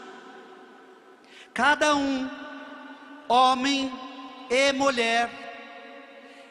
[1.54, 2.30] Cada um,
[3.28, 3.92] homem
[4.50, 5.30] e mulher,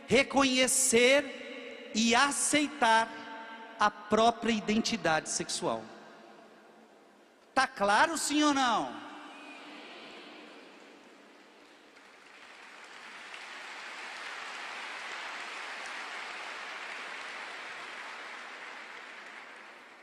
[0.07, 3.09] reconhecer e aceitar
[3.79, 5.83] a própria identidade sexual.
[7.55, 9.08] Tá claro sim ou não?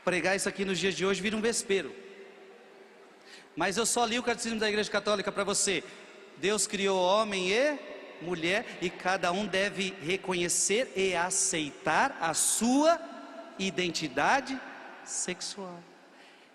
[0.06, 1.92] Pregar isso aqui nos dias de hoje vira um vespeiro.
[3.56, 5.82] Mas eu só li o catecismo da Igreja Católica para você.
[6.36, 7.76] Deus criou homem e
[8.22, 13.00] mulher e cada um deve reconhecer e aceitar a sua
[13.58, 14.56] identidade
[15.04, 15.82] sexual.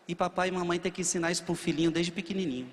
[0.07, 2.71] E papai e mamãe tem que ensinar isso para o filhinho desde pequenininho.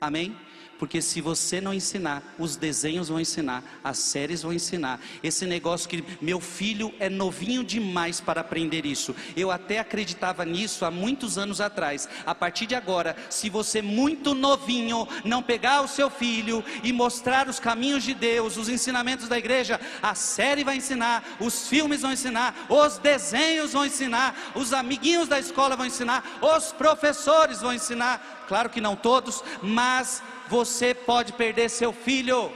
[0.00, 0.38] Amém?
[0.80, 4.98] Porque se você não ensinar, os desenhos vão ensinar, as séries vão ensinar.
[5.22, 9.14] Esse negócio que meu filho é novinho demais para aprender isso.
[9.36, 12.08] Eu até acreditava nisso há muitos anos atrás.
[12.24, 17.46] A partir de agora, se você muito novinho não pegar o seu filho e mostrar
[17.46, 22.12] os caminhos de Deus, os ensinamentos da igreja, a série vai ensinar, os filmes vão
[22.12, 28.46] ensinar, os desenhos vão ensinar, os amiguinhos da escola vão ensinar, os professores vão ensinar.
[28.48, 32.52] Claro que não todos, mas você pode perder seu filho.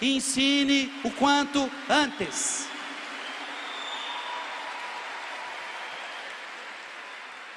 [0.00, 2.68] Ensine o quanto antes.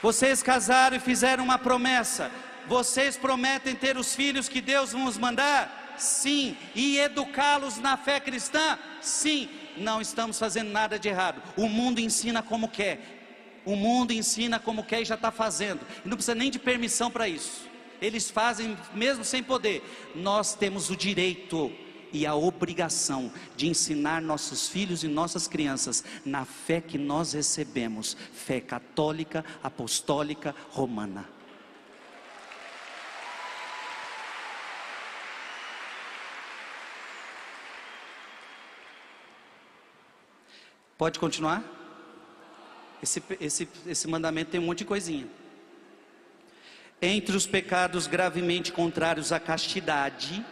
[0.01, 2.31] Vocês casaram e fizeram uma promessa.
[2.67, 5.93] Vocês prometem ter os filhos que Deus nos mandar?
[5.95, 6.57] Sim.
[6.73, 8.79] E educá-los na fé cristã?
[8.99, 9.47] Sim.
[9.77, 11.39] Não estamos fazendo nada de errado.
[11.55, 12.99] O mundo ensina como quer.
[13.63, 15.85] O mundo ensina como quer e já está fazendo.
[16.03, 17.70] E não precisa nem de permissão para isso
[18.01, 19.83] eles fazem mesmo sem poder.
[20.15, 21.71] Nós temos o direito
[22.11, 28.17] e a obrigação de ensinar nossos filhos e nossas crianças na fé que nós recebemos
[28.33, 31.29] fé católica, apostólica, romana.
[40.97, 41.63] Pode continuar?
[43.01, 45.27] Esse, esse, esse mandamento tem um monte de coisinha.
[47.01, 50.45] Entre os pecados gravemente contrários à castidade,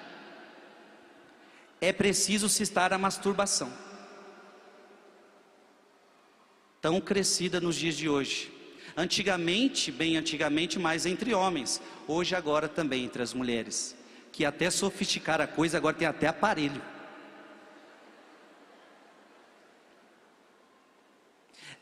[1.79, 3.71] é preciso citar a masturbação,
[6.81, 8.51] tão crescida nos dias de hoje.
[8.97, 13.95] Antigamente, bem antigamente, mais entre homens, hoje agora também entre as mulheres,
[14.31, 16.81] que até sofisticar a coisa agora tem até aparelho.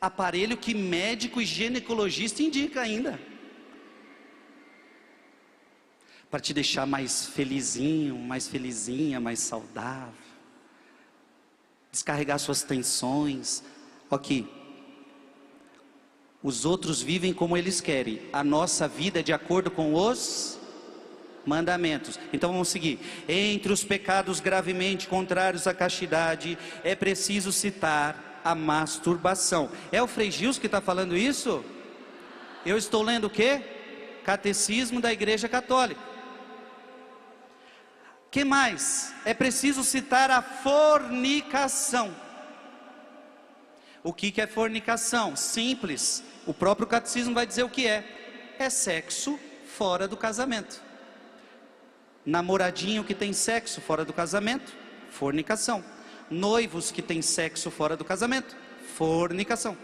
[0.02, 3.18] Aparelho que médico e ginecologista indica ainda
[6.30, 10.14] para te deixar mais felizinho, mais felizinha, mais saudável.
[11.92, 13.64] descarregar suas tensões.
[14.12, 14.48] Aqui.
[16.44, 20.58] Os outros vivem como eles querem, a nossa vida é de acordo com os
[21.46, 22.20] mandamentos.
[22.32, 23.00] Então vamos seguir.
[23.28, 29.70] Entre os pecados gravemente contrários à castidade, é preciso citar a masturbação.
[29.92, 31.66] É o Frei Gils que está falando isso?
[32.66, 33.62] Eu estou lendo o quê?
[34.24, 36.17] Catecismo da Igreja Católica.
[38.30, 39.14] Que mais?
[39.26, 42.14] É preciso citar a fornicação.
[44.04, 45.36] O que, é fornicação?
[45.36, 46.24] Simples.
[46.46, 50.82] O próprio catecismo vai dizer o que é: é sexo fora do casamento.
[52.26, 54.74] Namoradinho que tem sexo fora do casamento,
[55.10, 55.84] fornicação.
[56.30, 58.56] Noivos que têm sexo fora do casamento,
[58.96, 59.78] fornicação.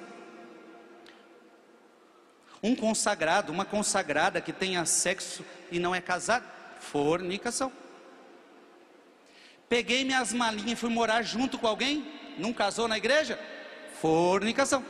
[2.61, 6.45] Um consagrado, uma consagrada que tenha sexo e não é casado,
[6.79, 7.71] fornicação.
[9.73, 12.05] Peguei minhas malinhas e fui morar junto com alguém,
[12.37, 13.39] não casou na igreja,
[13.99, 14.85] fornicação.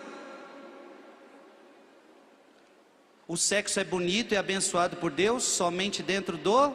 [3.25, 6.71] O sexo é bonito e abençoado por Deus somente dentro do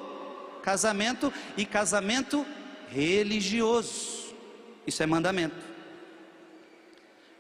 [0.62, 2.46] casamento e casamento
[2.88, 4.34] religioso.
[4.86, 5.62] Isso é mandamento.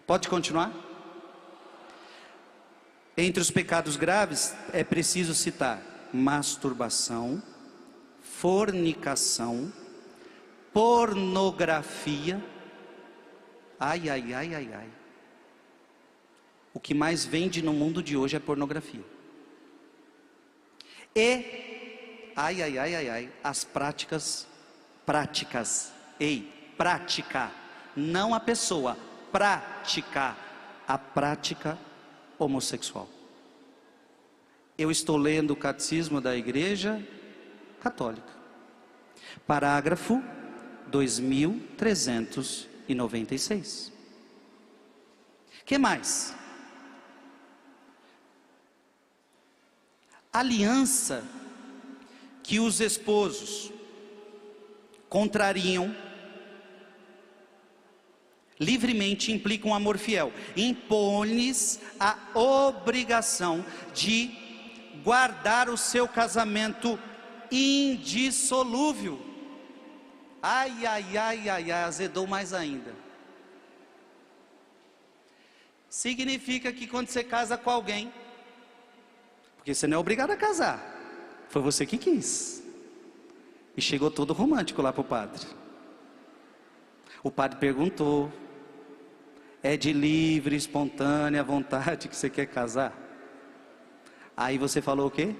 [0.06, 0.70] Pode continuar?
[3.16, 5.80] Entre os pecados graves é preciso citar
[6.12, 7.42] masturbação,
[8.20, 9.72] fornicação,
[10.78, 12.40] pornografia,
[13.80, 14.88] Ai, ai, ai, ai, ai.
[16.72, 19.04] O que mais vende no mundo de hoje é pornografia.
[21.16, 24.46] E, ai, ai, ai, ai, ai, as práticas,
[25.04, 27.50] práticas, ei, prática,
[27.96, 28.96] não a pessoa,
[29.32, 30.36] prática,
[30.86, 31.76] a prática
[32.38, 33.08] homossexual.
[34.76, 37.04] Eu estou lendo o catecismo da Igreja
[37.80, 38.32] Católica,
[39.44, 40.22] parágrafo
[40.90, 43.92] 2300 e noventa e seis.
[45.64, 46.34] Que mais?
[50.32, 51.24] Aliança
[52.42, 53.70] que os esposos
[55.08, 55.94] contrariam
[58.58, 60.32] livremente implica um amor fiel.
[60.56, 63.64] Impõe-lhes a obrigação
[63.94, 64.30] de
[65.04, 66.98] guardar o seu casamento
[67.50, 69.27] indissolúvel.
[70.42, 72.94] Ai, ai, ai, ai, ai, azedou mais ainda.
[75.88, 78.12] Significa que quando você casa com alguém,
[79.56, 80.80] porque você não é obrigado a casar,
[81.48, 82.62] foi você que quis.
[83.76, 85.46] E chegou todo romântico lá para o padre.
[87.22, 88.32] O padre perguntou:
[89.62, 92.96] é de livre, espontânea vontade que você quer casar?
[94.36, 95.34] Aí você falou o quê?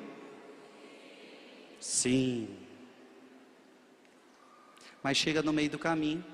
[1.79, 2.58] Sim.
[5.03, 6.25] Mas chega no meio do caminho,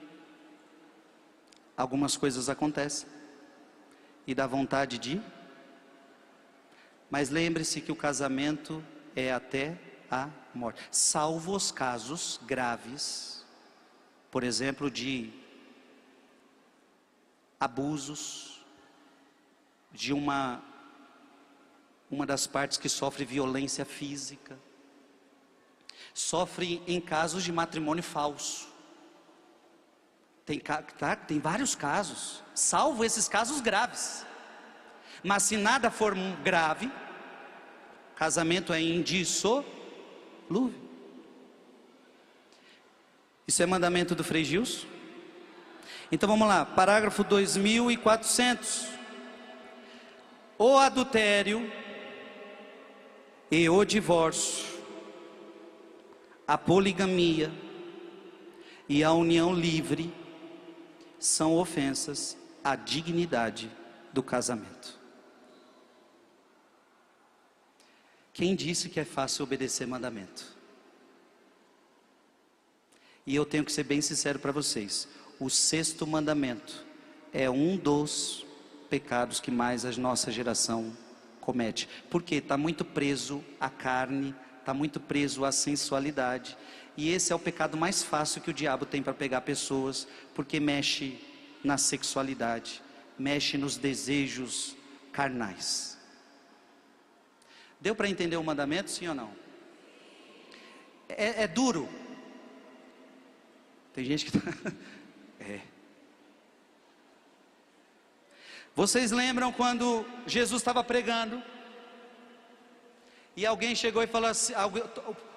[1.77, 3.09] algumas coisas acontecem
[4.27, 5.21] e dá vontade de.
[7.11, 8.83] Mas lembre-se que o casamento
[9.15, 9.79] é até
[10.11, 13.45] a morte, salvo os casos graves,
[14.31, 15.33] por exemplo, de
[17.59, 18.65] abusos,
[19.93, 20.63] de uma
[22.11, 24.57] uma das partes que sofre violência física
[26.15, 28.69] sofre em casos de matrimônio falso.
[30.47, 34.25] Tem, tá, tem vários casos, salvo esses casos graves.
[35.23, 36.91] Mas se nada for grave,
[38.15, 39.65] casamento é indissolúvel.
[43.47, 44.87] Isso é mandamento do Frei Gilson?
[46.13, 48.87] Então vamos lá, parágrafo 2400.
[50.59, 51.71] O adultério
[53.51, 54.74] e o divórcio
[56.47, 57.51] a poligamia
[58.89, 60.13] e a união livre
[61.19, 63.71] são ofensas à dignidade
[64.13, 64.99] do casamento.
[68.33, 70.55] Quem disse que é fácil obedecer mandamento?
[73.27, 75.09] E eu tenho que ser bem sincero para vocês:
[75.41, 76.85] o sexto mandamento
[77.33, 78.45] é um dos
[78.91, 80.95] pecados que mais a nossa geração
[81.41, 84.35] comete, porque está muito preso à carne,
[84.65, 86.57] está muito preso à sensualidade.
[86.97, 90.59] E esse é o pecado mais fácil que o diabo tem para pegar pessoas, porque
[90.59, 91.19] mexe
[91.63, 92.83] na sexualidade,
[93.19, 94.75] mexe nos desejos
[95.13, 95.99] carnais.
[97.79, 99.33] Deu para entender o mandamento, sim ou não?
[101.09, 101.87] É, é duro.
[103.93, 104.41] Tem gente que.
[104.41, 104.51] Tá...
[105.41, 105.61] é.
[108.75, 111.43] Vocês lembram quando Jesus estava pregando?
[113.37, 114.53] E alguém chegou e falou assim: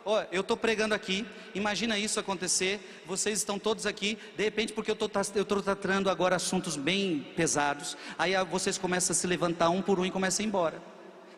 [0.05, 4.91] ó, eu estou pregando aqui, imagina isso acontecer, vocês estão todos aqui, de repente, porque
[4.91, 9.99] eu estou tratando agora assuntos bem pesados, aí vocês começam a se levantar um por
[9.99, 10.81] um e começam a ir embora.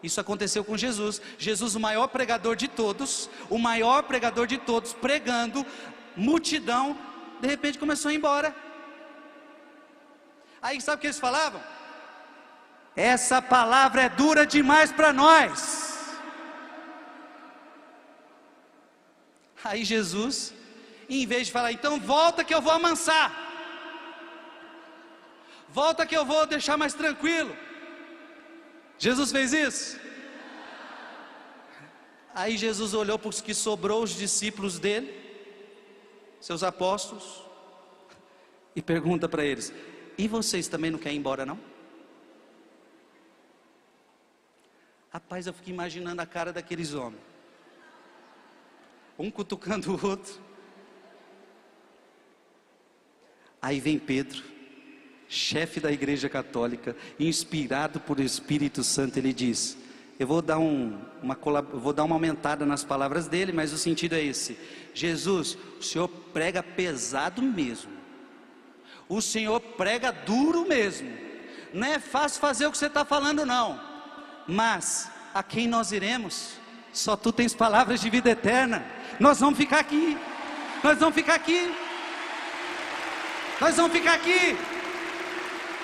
[0.01, 1.21] Isso aconteceu com Jesus.
[1.37, 5.65] Jesus, o maior pregador de todos, o maior pregador de todos, pregando,
[6.15, 6.97] multidão,
[7.41, 8.55] de repente começou a ir embora.
[10.61, 11.61] Aí sabe o que eles falavam?
[12.95, 15.88] Essa palavra é dura demais para nós.
[19.63, 20.53] Aí Jesus,
[21.09, 23.47] em vez de falar, então volta que eu vou amansar,
[25.67, 27.55] volta que eu vou deixar mais tranquilo.
[28.97, 29.99] Jesus fez isso?
[32.33, 35.13] Aí Jesus olhou para os que sobrou, os discípulos dele,
[36.39, 37.43] seus apóstolos,
[38.75, 39.73] e pergunta para eles:
[40.17, 41.59] E vocês também não querem ir embora, não?
[45.11, 47.28] Rapaz, eu fico imaginando a cara daqueles homens
[49.19, 50.33] um cutucando o outro.
[53.61, 54.41] Aí vem Pedro,
[55.27, 59.77] chefe da igreja católica, inspirado por Espírito Santo, ele diz:
[60.17, 64.15] Eu vou dar, um, uma, vou dar uma aumentada nas palavras dele, mas o sentido
[64.15, 64.57] é esse:
[64.93, 67.91] Jesus, o Senhor prega pesado mesmo,
[69.09, 71.11] o Senhor prega duro mesmo,
[71.73, 73.77] não é fácil fazer o que você está falando, não,
[74.47, 76.53] mas a quem nós iremos?
[76.93, 78.98] Só tu tens palavras de vida eterna.
[79.19, 80.17] Nós vamos ficar aqui.
[80.83, 81.61] Nós vamos ficar aqui.
[83.59, 84.57] Nós vamos ficar aqui.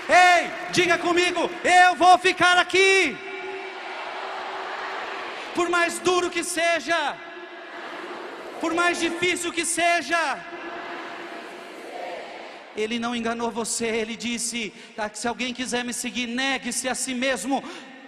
[0.07, 0.41] Ei,
[0.71, 3.17] diga comigo, eu vou ficar aqui.
[5.53, 7.17] Por mais duro que seja,
[8.61, 10.21] por mais difícil que seja,
[12.77, 17.13] ele não enganou você, ele disse: ah, se alguém quiser me seguir, negue-se a si
[17.13, 17.63] mesmo,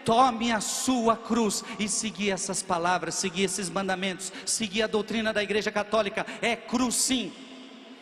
[0.08, 5.44] tome a sua cruz e seguir essas palavras, seguir esses mandamentos, seguir a doutrina da
[5.44, 6.26] Igreja Católica.
[6.42, 7.34] É cruz sim.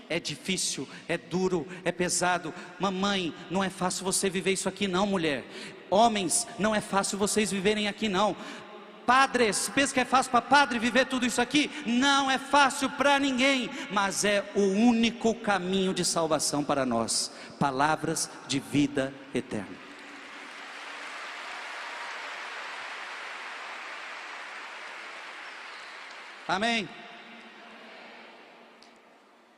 [0.08, 2.54] É difícil, é duro, é pesado.
[2.80, 5.44] Mamãe, não é fácil você viver isso aqui, não, mulher.
[5.90, 8.36] Homens, não é fácil vocês viverem aqui, não.
[9.08, 11.72] Padres, pensa que é fácil para padre viver tudo isso aqui?
[11.88, 17.32] Não é fácil para ninguém, mas é o único caminho de salvação para nós.
[17.60, 19.85] Palavras de vida eterna.
[26.48, 26.88] Amém.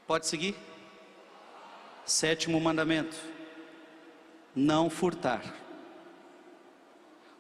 [0.08, 0.56] Pode seguir?
[2.06, 3.18] Sétimo mandamento:
[4.56, 5.42] não furtar.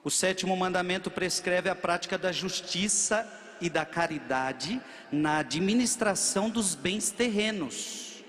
[0.03, 3.25] O sétimo mandamento prescreve a prática da justiça
[3.61, 8.23] e da caridade na administração dos bens terrenos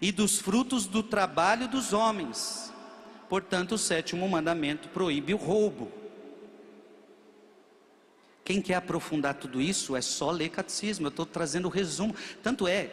[0.00, 2.72] e dos frutos do trabalho dos homens.
[3.28, 5.92] Portanto, o sétimo mandamento proíbe o roubo.
[8.48, 11.04] Quem quer aprofundar tudo isso é só ler catecismo.
[11.04, 12.16] Eu estou trazendo o resumo.
[12.42, 12.90] Tanto é,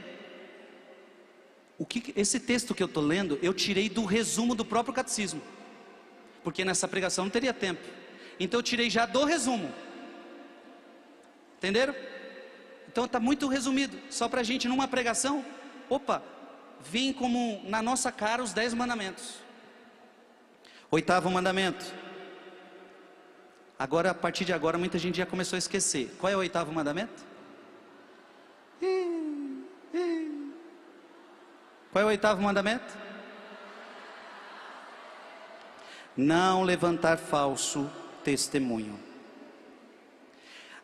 [1.80, 5.42] o que esse texto que eu estou lendo, eu tirei do resumo do próprio catecismo,
[6.44, 7.82] porque nessa pregação não teria tempo.
[8.38, 9.74] Então eu tirei já do resumo.
[11.58, 11.96] Entenderam?
[12.90, 13.98] Então está muito resumido.
[14.10, 15.46] Só para a gente numa pregação,
[15.90, 16.22] opa,
[16.82, 19.36] vem como na nossa cara os dez mandamentos.
[20.92, 22.05] Oitavo mandamento
[23.78, 26.16] Agora, a partir de agora, muita gente já começou a esquecer.
[26.18, 27.24] Qual é o oitavo mandamento?
[31.92, 32.94] Qual é o oitavo mandamento?
[36.16, 37.90] Não levantar falso
[38.24, 38.98] testemunho.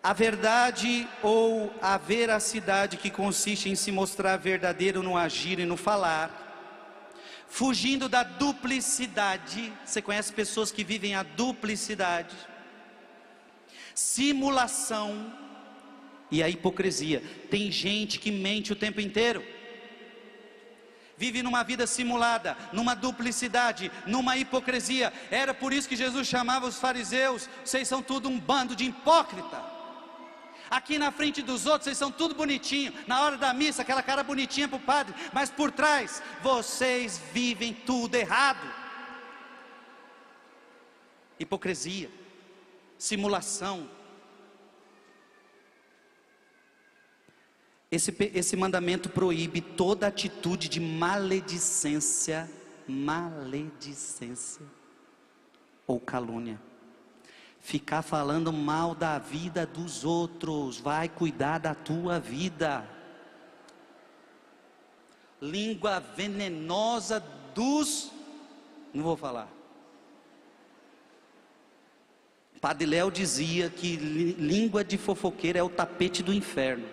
[0.04, 5.78] A verdade ou a veracidade que consiste em se mostrar verdadeiro no agir e no
[5.78, 6.30] falar,
[7.48, 9.72] fugindo da duplicidade.
[9.86, 12.36] Você conhece pessoas que vivem a duplicidade?
[14.02, 15.32] Simulação
[16.30, 17.22] e a hipocrisia.
[17.50, 19.44] Tem gente que mente o tempo inteiro.
[21.18, 25.14] Vive numa vida simulada, numa duplicidade, numa hipocrisia.
[25.30, 29.72] Era por isso que Jesus chamava os fariseus: vocês são tudo um bando de hipócrita.
[30.70, 32.94] Aqui na frente dos outros, vocês são tudo bonitinho.
[33.06, 35.14] Na hora da missa, aquela cara bonitinha para o padre.
[35.34, 38.66] Mas por trás, vocês vivem tudo errado.
[41.38, 42.21] Hipocrisia
[43.02, 43.90] simulação.
[47.90, 52.48] Esse, esse mandamento proíbe toda atitude de maledicência,
[52.88, 54.64] maledicência
[55.88, 56.62] ou calúnia.
[57.60, 62.88] Ficar falando mal da vida dos outros, vai cuidar da tua vida.
[65.42, 67.20] Língua venenosa
[67.56, 68.12] dos.
[68.94, 69.61] Não vou falar
[72.62, 76.88] Padre Léo dizia que língua de fofoqueiro é o tapete do inferno.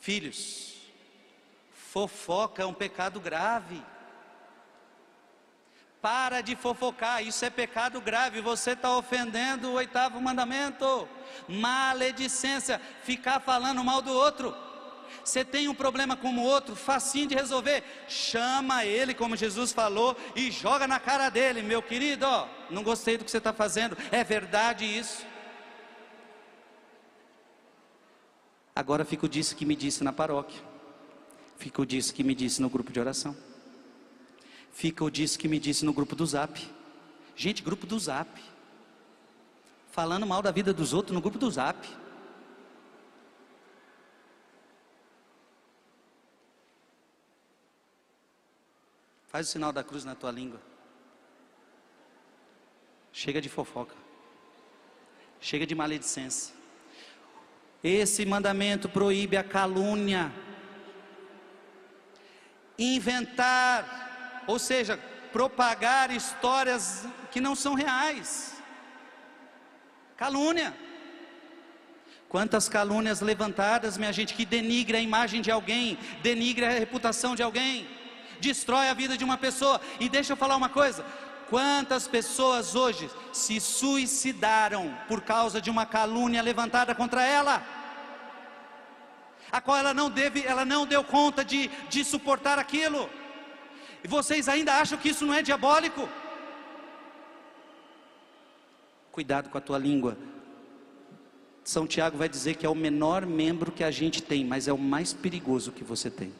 [0.00, 0.74] Filhos,
[1.72, 3.80] fofoca é um pecado grave.
[6.02, 8.40] Para de fofocar, isso é pecado grave.
[8.40, 11.08] Você está ofendendo o oitavo mandamento.
[11.48, 14.65] Maledicência, ficar falando mal do outro.
[15.24, 17.82] Você tem um problema com o outro, facinho de resolver.
[18.08, 22.26] Chama ele, como Jesus falou, e joga na cara dele, meu querido.
[22.26, 23.96] Ó, não gostei do que você está fazendo.
[24.10, 25.24] É verdade isso.
[28.74, 30.60] Agora fica o disse que me disse na paróquia.
[31.56, 33.34] Fica o disse que me disse no grupo de oração.
[34.72, 36.60] Fica o disse que me disse no grupo do Zap.
[37.34, 38.28] Gente, grupo do Zap.
[39.90, 41.88] Falando mal da vida dos outros no grupo do Zap.
[49.36, 50.58] Faz o sinal da cruz na tua língua.
[53.12, 53.94] Chega de fofoca.
[55.38, 56.54] Chega de maledicência.
[57.84, 60.32] Esse mandamento proíbe a calúnia.
[62.78, 64.98] Inventar, ou seja,
[65.30, 68.56] propagar histórias que não são reais.
[70.16, 70.74] Calúnia.
[72.26, 77.42] Quantas calúnias levantadas, minha gente, que denigre a imagem de alguém, denigre a reputação de
[77.42, 77.95] alguém
[78.40, 79.80] destrói a vida de uma pessoa.
[80.00, 81.04] E deixa eu falar uma coisa:
[81.48, 87.62] quantas pessoas hoje se suicidaram por causa de uma calúnia levantada contra ela?
[89.50, 93.08] A qual ela não deve, ela não deu conta de, de suportar aquilo.
[94.02, 96.08] E vocês ainda acham que isso não é diabólico?
[99.10, 100.18] Cuidado com a tua língua.
[101.64, 104.72] São Tiago vai dizer que é o menor membro que a gente tem, mas é
[104.72, 106.32] o mais perigoso que você tem.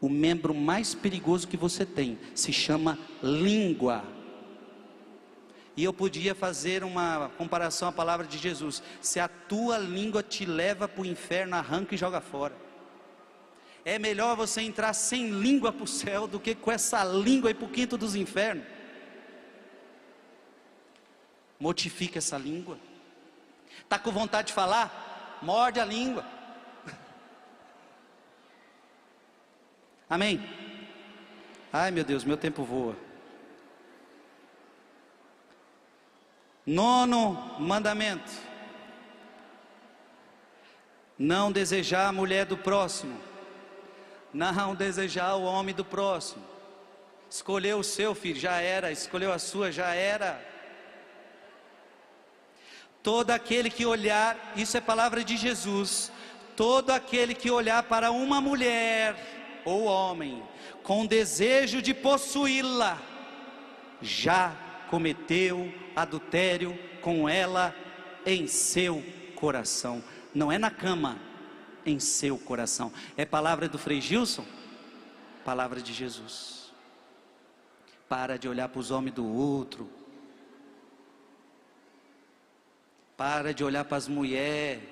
[0.00, 4.04] O membro mais perigoso que você tem se chama língua.
[5.76, 10.44] E eu podia fazer uma comparação à palavra de Jesus: se a tua língua te
[10.44, 12.54] leva para o inferno, arranca e joga fora.
[13.84, 17.54] É melhor você entrar sem língua para o céu do que com essa língua e
[17.54, 18.66] para o quinto dos infernos.
[21.58, 22.78] Mortifica essa língua.
[23.82, 25.38] Está com vontade de falar?
[25.42, 26.24] Morde a língua.
[30.08, 30.42] Amém?
[31.72, 32.96] Ai meu Deus, meu tempo voa.
[36.64, 38.30] Nono mandamento:
[41.18, 43.20] não desejar a mulher do próximo,
[44.32, 46.44] não desejar o homem do próximo.
[47.30, 50.42] Escolheu o seu filho, já era, escolheu a sua, já era.
[53.02, 56.10] Todo aquele que olhar, isso é palavra de Jesus,
[56.56, 59.37] todo aquele que olhar para uma mulher,
[59.68, 60.42] ou homem,
[60.82, 63.00] com desejo de possuí-la,
[64.00, 64.56] já
[64.88, 67.74] cometeu adultério com ela
[68.24, 69.04] em seu
[69.34, 70.02] coração.
[70.34, 71.18] Não é na cama,
[71.84, 72.92] em seu coração.
[73.16, 74.46] É palavra do Frei Gilson?
[75.44, 76.72] Palavra de Jesus.
[78.08, 79.88] Para de olhar para os homens do outro.
[83.16, 84.82] Para de olhar para as mulheres.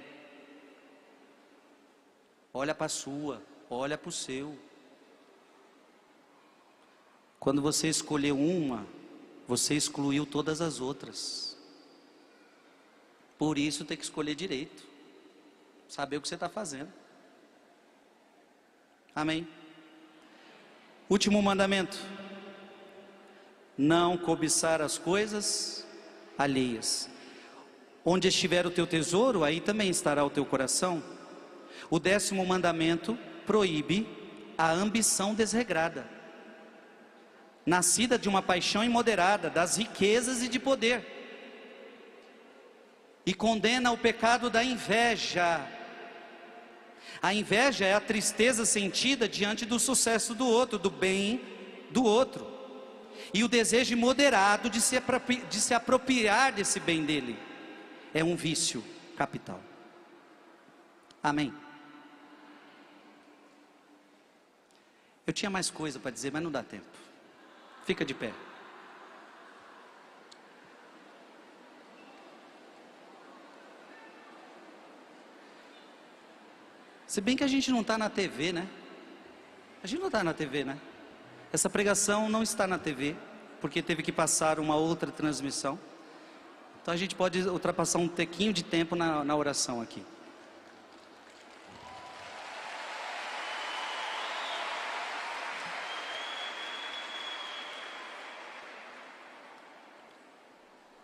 [2.53, 4.66] Olha para a sua, olha para o seu.
[7.47, 8.85] Quando você escolheu uma,
[9.47, 11.57] você excluiu todas as outras.
[13.39, 14.83] Por isso tem que escolher direito.
[15.89, 16.93] Saber o que você está fazendo.
[19.15, 19.47] Amém.
[21.09, 21.97] Último mandamento:
[23.79, 25.87] não cobiçar as coisas
[26.37, 27.09] alheias.
[28.05, 31.01] Onde estiver o teu tesouro, aí também estará o teu coração.
[31.89, 33.17] O décimo mandamento
[33.47, 34.05] proíbe
[34.59, 36.16] a ambição desregrada
[37.67, 41.05] nascida de uma paixão imoderada, das riquezas e de poder.
[43.27, 45.67] E condena o pecado da inveja.
[47.21, 51.41] A inveja é a tristeza sentida diante do sucesso do outro, do bem
[51.91, 52.47] do outro.
[53.35, 54.97] E o desejo imoderado de se,
[55.51, 57.37] de se apropriar desse bem dele.
[58.15, 58.85] É um vício
[59.17, 59.61] capital.
[61.21, 61.53] Amém.
[65.27, 66.87] Eu tinha mais coisa para dizer, mas não dá tempo.
[67.87, 68.33] Fica de pé.
[77.07, 78.67] Se bem que a gente não está na TV, né?
[79.85, 80.77] A gente não está na TV, né?
[81.53, 83.15] Essa pregação não está na TV,
[83.61, 85.79] porque teve que passar uma outra transmissão.
[86.83, 90.05] Então a gente pode ultrapassar um tequinho de tempo na, na oração aqui.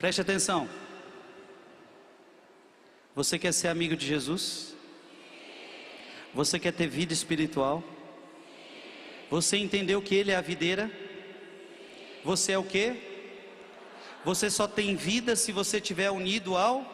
[0.02, 0.68] Preste atenção.
[3.14, 4.74] Você quer ser amigo de Jesus?
[6.34, 7.84] Você quer ter vida espiritual?
[9.30, 10.90] Você entendeu que Ele é a videira?
[12.24, 12.96] Você é o que?
[14.24, 16.84] Você só tem vida se você estiver unido ao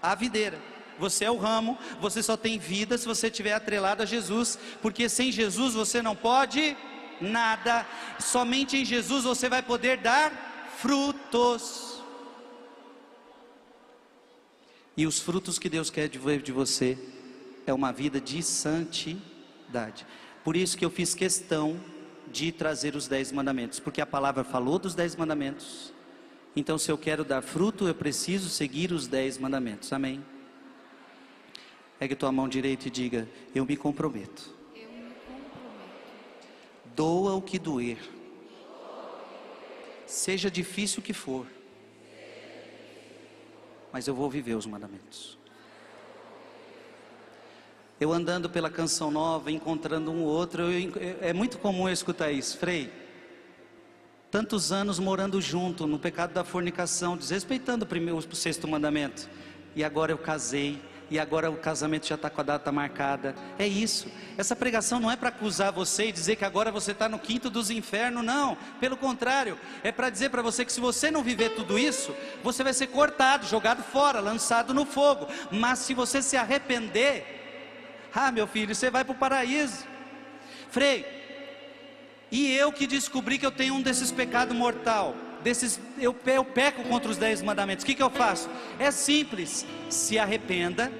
[0.00, 0.60] à videira.
[0.96, 5.08] Você é o ramo, você só tem vida se você estiver atrelado a Jesus, porque
[5.08, 6.76] sem Jesus você não pode
[7.20, 7.84] nada.
[8.20, 11.97] Somente em Jesus você vai poder dar frutos.
[14.98, 16.98] E os frutos que Deus quer de você
[17.64, 20.04] é uma vida de santidade.
[20.42, 21.78] Por isso que eu fiz questão
[22.32, 25.94] de trazer os dez mandamentos, porque a palavra falou dos dez mandamentos.
[26.56, 29.92] Então, se eu quero dar fruto, eu preciso seguir os dez mandamentos.
[29.92, 30.20] Amém?
[31.96, 34.52] Pegue tua mão direita e diga: Eu me comprometo.
[34.74, 36.48] Eu me comprometo.
[36.96, 37.98] Doa o que doer.
[40.08, 41.46] Seja difícil o que for.
[43.92, 45.38] Mas eu vou viver os mandamentos.
[48.00, 52.56] Eu andando pela canção nova, encontrando um outro, eu, é muito comum eu escutar isso,
[52.56, 52.92] Frei.
[54.30, 59.28] Tantos anos morando junto no pecado da fornicação, desrespeitando o primeiro, o sexto mandamento,
[59.74, 63.34] e agora eu casei, e agora o casamento já está com a data marcada.
[63.58, 64.08] É isso.
[64.36, 67.48] Essa pregação não é para acusar você e dizer que agora você está no quinto
[67.48, 68.56] dos infernos, não.
[68.78, 72.62] Pelo contrário, é para dizer para você que se você não viver tudo isso, você
[72.62, 75.26] vai ser cortado, jogado fora, lançado no fogo.
[75.50, 79.86] Mas se você se arrepender, ah, meu filho, você vai para o paraíso.
[80.70, 81.06] Frei,
[82.30, 86.82] e eu que descobri que eu tenho um desses pecados mortal desses, eu, eu peco
[86.84, 88.48] contra os dez mandamentos, o que, que eu faço?
[88.78, 90.92] É simples, se arrependa,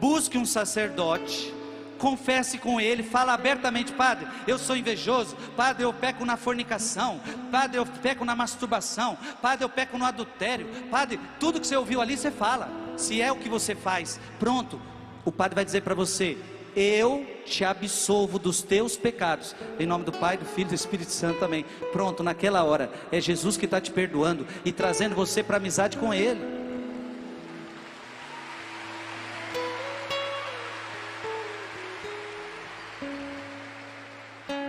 [0.00, 1.54] busque um sacerdote,
[1.98, 7.20] confesse com ele, fala abertamente, padre, eu sou invejoso, padre, eu peco na fornicação,
[7.50, 12.00] padre, eu peco na masturbação, padre, eu peco no adultério, padre, tudo que você ouviu
[12.00, 14.80] ali você fala, se é o que você faz, pronto,
[15.24, 16.38] o padre vai dizer para você,
[16.76, 19.56] eu te absolvo dos teus pecados.
[19.80, 21.64] Em nome do Pai, do Filho e do Espírito Santo também.
[21.90, 26.12] Pronto, naquela hora, é Jesus que está te perdoando e trazendo você para amizade com
[26.12, 26.54] Ele.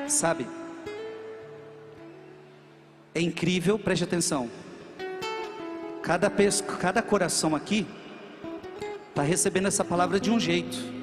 [0.08, 0.48] Sabe,
[3.14, 4.50] é incrível, preste atenção.
[6.02, 6.32] Cada,
[6.80, 7.86] cada coração aqui
[9.10, 10.97] está recebendo essa palavra de um jeito.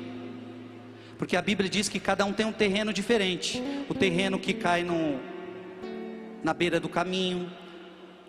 [1.18, 3.62] Porque a Bíblia diz que cada um tem um terreno diferente.
[3.88, 5.20] O terreno que cai no,
[6.42, 7.50] na beira do caminho,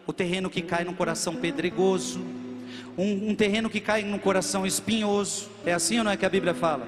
[0.06, 2.20] o terreno que cai no coração pedregoso,
[2.98, 5.50] um, um terreno que cai no coração espinhoso.
[5.66, 6.88] É assim ou não é que a Bíblia fala?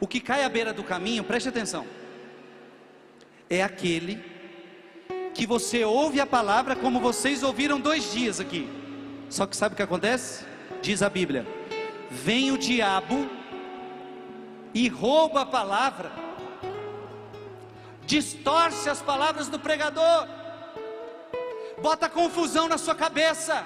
[0.00, 1.86] O que cai à beira do caminho, preste atenção,
[3.48, 4.22] é aquele
[5.32, 8.68] que você ouve a palavra como vocês ouviram dois dias aqui.
[9.28, 10.44] Só que sabe o que acontece?
[10.82, 11.46] Diz a Bíblia:
[12.10, 13.28] vem o diabo
[14.74, 16.10] e rouba a palavra,
[18.04, 20.26] distorce as palavras do pregador,
[21.80, 23.64] bota confusão na sua cabeça.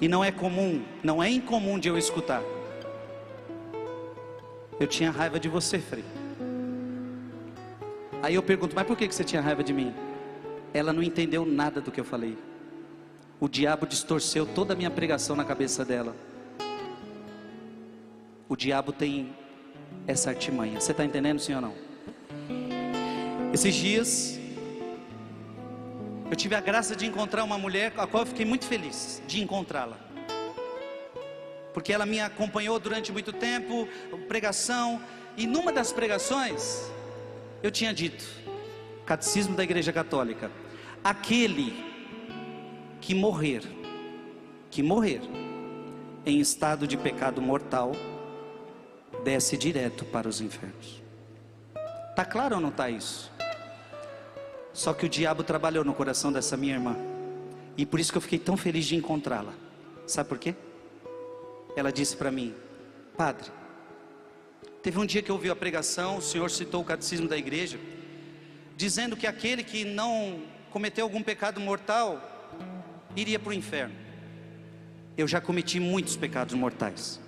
[0.00, 2.42] E não é comum, não é incomum de eu escutar.
[4.78, 6.04] Eu tinha raiva de você, Frei.
[8.22, 9.94] Aí eu pergunto, mas por que você tinha raiva de mim?
[10.72, 12.38] Ela não entendeu nada do que eu falei.
[13.38, 16.14] O diabo distorceu toda a minha pregação na cabeça dela.
[18.48, 19.34] O diabo tem
[20.06, 20.80] essa artimanha.
[20.80, 21.74] Você está entendendo, sim ou não?
[23.52, 24.40] Esses dias,
[26.30, 29.42] eu tive a graça de encontrar uma mulher a qual eu fiquei muito feliz de
[29.42, 29.98] encontrá-la.
[31.74, 33.88] Porque ela me acompanhou durante muito tempo,
[34.28, 35.00] pregação,
[35.36, 36.90] e numa das pregações,
[37.62, 38.24] eu tinha dito,
[39.06, 40.50] Catecismo da Igreja Católica,
[41.02, 41.74] aquele
[43.00, 43.62] que morrer,
[44.70, 45.20] que morrer
[46.24, 47.92] em estado de pecado mortal,
[49.24, 51.02] desce direto para os infernos.
[52.16, 53.30] Tá claro ou não tá isso?
[54.72, 56.96] Só que o diabo trabalhou no coração dessa minha irmã.
[57.76, 59.52] E por isso que eu fiquei tão feliz de encontrá-la.
[60.06, 60.54] Sabe por quê?
[61.76, 62.54] Ela disse para mim:
[63.16, 63.50] "Padre,
[64.82, 67.78] teve um dia que eu ouvi a pregação, o senhor citou o catecismo da igreja,
[68.76, 72.20] dizendo que aquele que não cometeu algum pecado mortal
[73.16, 73.94] iria para o inferno.
[75.16, 77.20] Eu já cometi muitos pecados mortais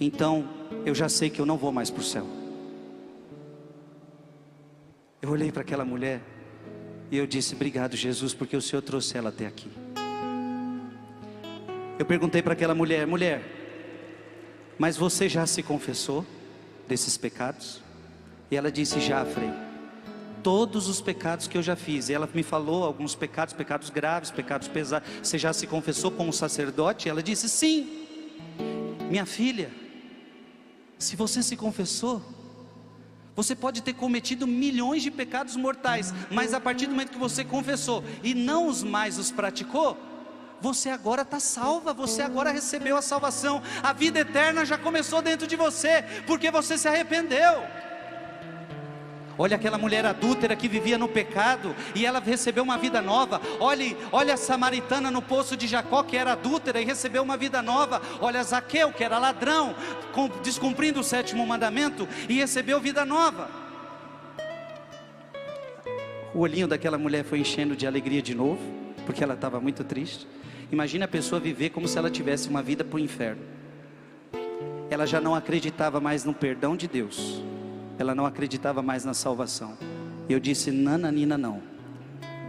[0.00, 0.48] então
[0.86, 2.26] eu já sei que eu não vou mais para o céu.
[5.20, 6.22] Eu olhei para aquela mulher
[7.10, 9.68] e eu disse: Obrigado, Jesus, porque o Senhor trouxe ela até aqui.
[11.98, 13.42] Eu perguntei para aquela mulher: Mulher,
[14.78, 16.24] mas você já se confessou
[16.88, 17.82] desses pecados?
[18.50, 19.50] E ela disse: Já, Frei.
[20.42, 22.08] todos os pecados que eu já fiz.
[22.08, 25.06] E ela me falou alguns pecados, pecados graves, pecados pesados.
[25.22, 27.06] Você já se confessou como sacerdote?
[27.06, 28.06] E ela disse: Sim,
[29.10, 29.70] minha filha.
[31.00, 32.22] Se você se confessou,
[33.34, 37.42] você pode ter cometido milhões de pecados mortais, mas a partir do momento que você
[37.42, 39.96] confessou e não os mais os praticou,
[40.60, 45.46] você agora está salva, você agora recebeu a salvação, a vida eterna já começou dentro
[45.46, 47.62] de você, porque você se arrependeu.
[49.40, 53.40] Olha aquela mulher adúltera que vivia no pecado e ela recebeu uma vida nova.
[53.58, 57.62] Olhe, olha a samaritana no poço de Jacó que era adúltera e recebeu uma vida
[57.62, 58.02] nova.
[58.20, 59.74] Olha Zaqueu que era ladrão,
[60.42, 63.48] descumprindo o sétimo mandamento e recebeu vida nova.
[66.34, 68.60] O olhinho daquela mulher foi enchendo de alegria de novo,
[69.06, 70.28] porque ela estava muito triste.
[70.70, 73.40] Imagina a pessoa viver como se ela tivesse uma vida para o inferno.
[74.90, 77.42] Ela já não acreditava mais no perdão de Deus
[78.02, 79.76] ela não acreditava mais na salvação.
[80.28, 81.62] Eu disse: Nananina, não.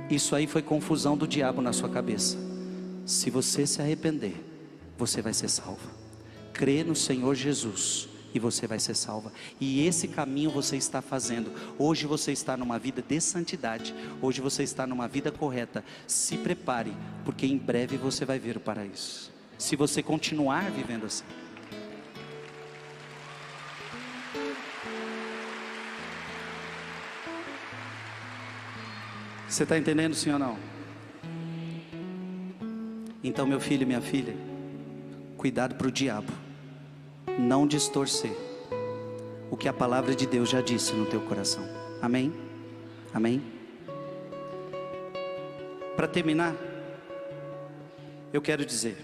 [0.10, 2.38] Isso aí foi confusão do diabo na sua cabeça.
[3.06, 4.36] Se você se arrepender,
[4.98, 5.90] você vai ser salva.
[6.54, 9.32] Crê no Senhor Jesus e você vai ser salva.
[9.60, 11.52] E esse caminho você está fazendo.
[11.78, 13.94] Hoje você está numa vida de santidade.
[14.22, 15.84] Hoje você está numa vida correta.
[16.08, 16.96] Se prepare,
[17.26, 19.32] porque em breve você vai ver o paraíso.
[19.58, 21.26] Se você continuar vivendo assim.
[29.52, 30.58] Você está entendendo, sim ou não?
[33.22, 34.34] Então, meu filho e minha filha,
[35.36, 36.32] cuidado para o diabo
[37.38, 38.32] não distorcer
[39.50, 41.68] o que a palavra de Deus já disse no teu coração.
[42.02, 42.34] Amém?
[43.14, 43.44] Amém?
[45.98, 46.56] Para terminar,
[48.32, 48.96] eu quero dizer: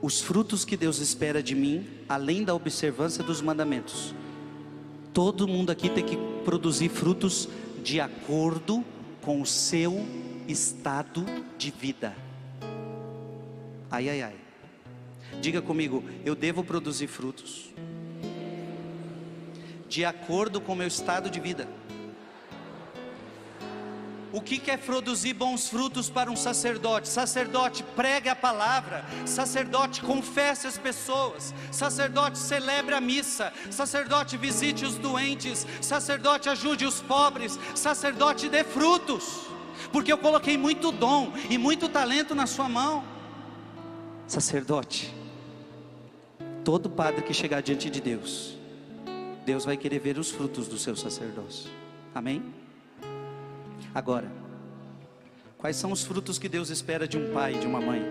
[0.00, 4.14] os frutos que Deus espera de mim, além da observância dos mandamentos,
[5.12, 7.48] todo mundo aqui tem que produzir frutos
[7.86, 8.84] de acordo
[9.22, 10.04] com o seu
[10.48, 11.24] estado
[11.56, 12.16] de vida.
[13.88, 14.34] Ai, ai, ai.
[15.40, 17.72] Diga comigo, eu devo produzir frutos
[19.88, 21.68] de acordo com o meu estado de vida.
[24.36, 27.08] O que quer produzir bons frutos para um sacerdote?
[27.08, 29.02] Sacerdote, pregue a palavra.
[29.24, 31.54] Sacerdote, confesse as pessoas.
[31.72, 33.50] Sacerdote, celebre a missa.
[33.70, 35.66] Sacerdote, visite os doentes.
[35.80, 37.58] Sacerdote, ajude os pobres.
[37.74, 39.46] Sacerdote, dê frutos.
[39.90, 43.02] Porque eu coloquei muito dom e muito talento na sua mão.
[44.26, 45.14] Sacerdote,
[46.62, 48.54] todo padre que chegar diante de Deus,
[49.46, 51.70] Deus vai querer ver os frutos do seu sacerdócio.
[52.14, 52.42] Amém?
[53.94, 54.30] Agora,
[55.58, 58.02] quais são os frutos que Deus espera de um pai e de uma mãe?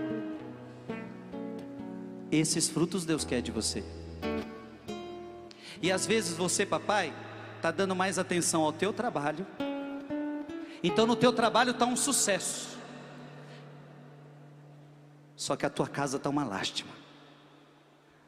[2.31, 3.83] Esses frutos Deus quer de você.
[5.81, 7.13] E às vezes você, papai,
[7.55, 9.45] está dando mais atenção ao teu trabalho.
[10.83, 12.77] Então no teu trabalho está um sucesso.
[15.35, 16.91] Só que a tua casa está uma lástima.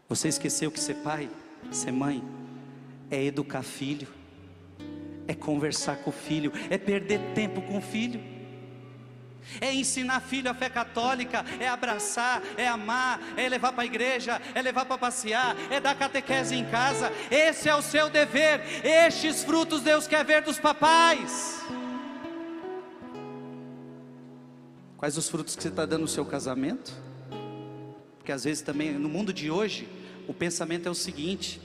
[0.10, 1.30] Você esqueceu que ser pai,
[1.72, 2.24] ser mãe,
[3.10, 4.08] é educar filho,
[5.28, 8.22] é conversar com o filho, é perder tempo com o filho,
[9.62, 14.42] é ensinar filho a fé católica, é abraçar, é amar, é levar para a igreja,
[14.54, 17.12] é levar para passear, é dar catequese em casa.
[17.32, 18.62] Esse é o seu dever.
[18.84, 21.62] Estes frutos Deus quer ver dos papais.
[24.98, 26.94] Quais os frutos que você está dando no seu casamento?
[28.18, 29.88] Porque às vezes também no mundo de hoje
[30.28, 31.62] o pensamento é o seguinte: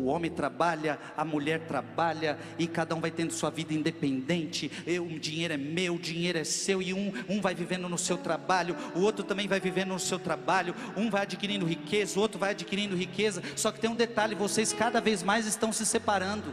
[0.00, 4.70] o homem trabalha, a mulher trabalha, e cada um vai tendo sua vida independente.
[4.86, 7.98] Eu, o dinheiro é meu, o dinheiro é seu, e um, um vai vivendo no
[7.98, 12.22] seu trabalho, o outro também vai vivendo no seu trabalho, um vai adquirindo riqueza, o
[12.22, 13.42] outro vai adquirindo riqueza.
[13.56, 16.52] Só que tem um detalhe: vocês cada vez mais estão se separando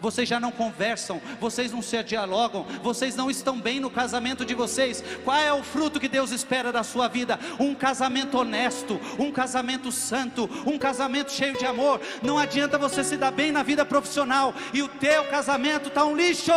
[0.00, 4.54] vocês já não conversam, vocês não se dialogam, vocês não estão bem no casamento de
[4.54, 5.02] vocês.
[5.24, 7.38] Qual é o fruto que Deus espera da sua vida?
[7.58, 12.00] Um casamento honesto, um casamento santo, um casamento cheio de amor.
[12.22, 16.16] Não adianta você se dar bem na vida profissional e o teu casamento está um
[16.16, 16.52] lixo.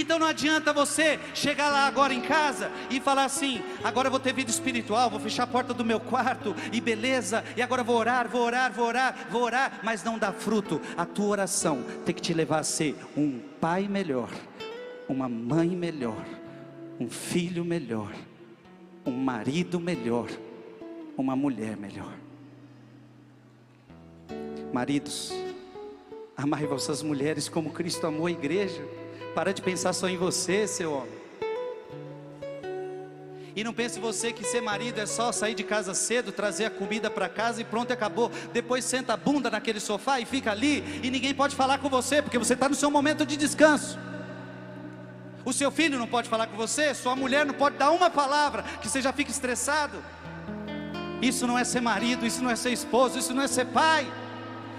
[0.00, 4.18] Então não adianta você chegar lá agora em casa e falar assim: agora eu vou
[4.18, 7.96] ter vida espiritual, vou fechar a porta do meu quarto e beleza, e agora vou
[7.96, 10.80] orar, vou orar, vou orar, vou orar, mas não dá fruto.
[10.96, 14.30] A tua oração tem que te levar a ser um pai melhor,
[15.06, 16.24] uma mãe melhor,
[16.98, 18.10] um filho melhor,
[19.04, 20.28] um marido melhor,
[21.16, 22.14] uma mulher melhor.
[24.72, 25.30] Maridos,
[26.36, 28.80] amai vossas mulheres como Cristo amou a igreja.
[29.34, 31.20] Para de pensar só em você, seu homem.
[33.54, 36.70] E não pense você que ser marido é só sair de casa cedo, trazer a
[36.70, 38.30] comida para casa e pronto, acabou.
[38.52, 42.22] Depois senta a bunda naquele sofá e fica ali e ninguém pode falar com você,
[42.22, 43.98] porque você está no seu momento de descanso.
[45.44, 48.62] O seu filho não pode falar com você, sua mulher não pode dar uma palavra,
[48.80, 49.98] que você já fica estressado.
[51.20, 54.10] Isso não é ser marido, isso não é ser esposo, isso não é ser pai.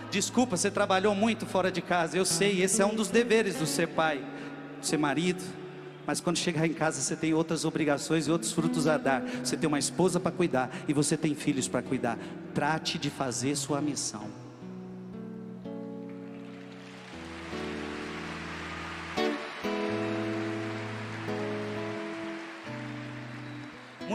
[0.09, 3.65] Desculpa, você trabalhou muito fora de casa, eu sei, esse é um dos deveres do
[3.65, 4.23] ser pai,
[4.87, 5.43] ser marido
[6.05, 9.21] mas quando chegar em casa você tem outras obrigações e outros frutos a dar.
[9.43, 12.17] Você tem uma esposa para cuidar e você tem filhos para cuidar.
[12.53, 14.27] Trate de fazer sua missão.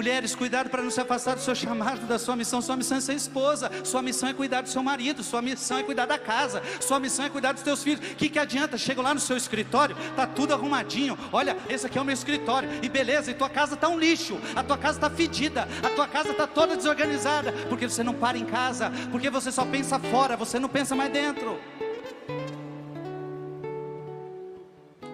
[0.06, 2.62] Mulheres, cuidado para não se afastar do seu chamado, da sua missão.
[2.62, 5.82] Sua missão é ser esposa, sua missão é cuidar do seu marido, sua missão é
[5.82, 8.12] cuidar da casa, sua missão é cuidar dos teus filhos.
[8.12, 8.78] O que, que adianta?
[8.78, 11.18] Chega lá no seu escritório, tá tudo arrumadinho.
[11.32, 14.38] Olha, esse aqui é o meu escritório, e beleza, e tua casa está um lixo,
[14.54, 18.38] a tua casa está fedida, a tua casa está toda desorganizada, porque você não para
[18.38, 21.58] em casa, porque você só pensa fora, você não pensa mais dentro.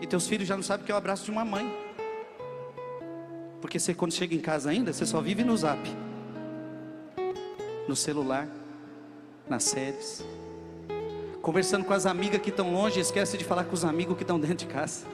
[0.02, 1.91] E teus filhos já não sabem o que é o abraço de uma mãe.
[3.62, 5.80] Porque você quando chega em casa ainda, você só vive no zap.
[7.88, 8.48] No celular,
[9.48, 10.24] nas séries.
[11.40, 14.38] Conversando com as amigas que estão longe, esquece de falar com os amigos que estão
[14.38, 15.06] dentro de casa.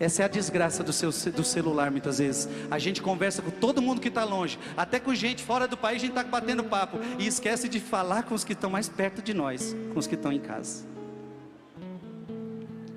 [0.00, 2.48] Essa é a desgraça do, seu, do celular, muitas vezes.
[2.70, 5.98] A gente conversa com todo mundo que está longe, até com gente fora do país,
[5.98, 9.20] a gente está batendo papo, e esquece de falar com os que estão mais perto
[9.22, 10.84] de nós, com os que estão em casa.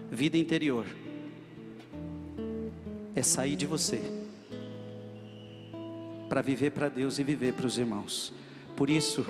[0.09, 0.85] Vida interior
[3.15, 4.01] é sair de você
[6.27, 8.33] para viver para Deus e viver para os irmãos.
[8.75, 9.25] Por isso,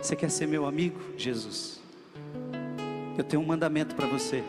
[0.00, 1.80] você quer ser meu amigo, Jesus?
[3.16, 4.42] Eu tenho um mandamento para você.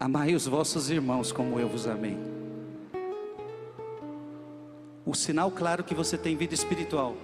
[0.00, 2.16] Amai os vossos irmãos como eu vos amei.
[5.04, 7.16] O sinal claro que você tem vida espiritual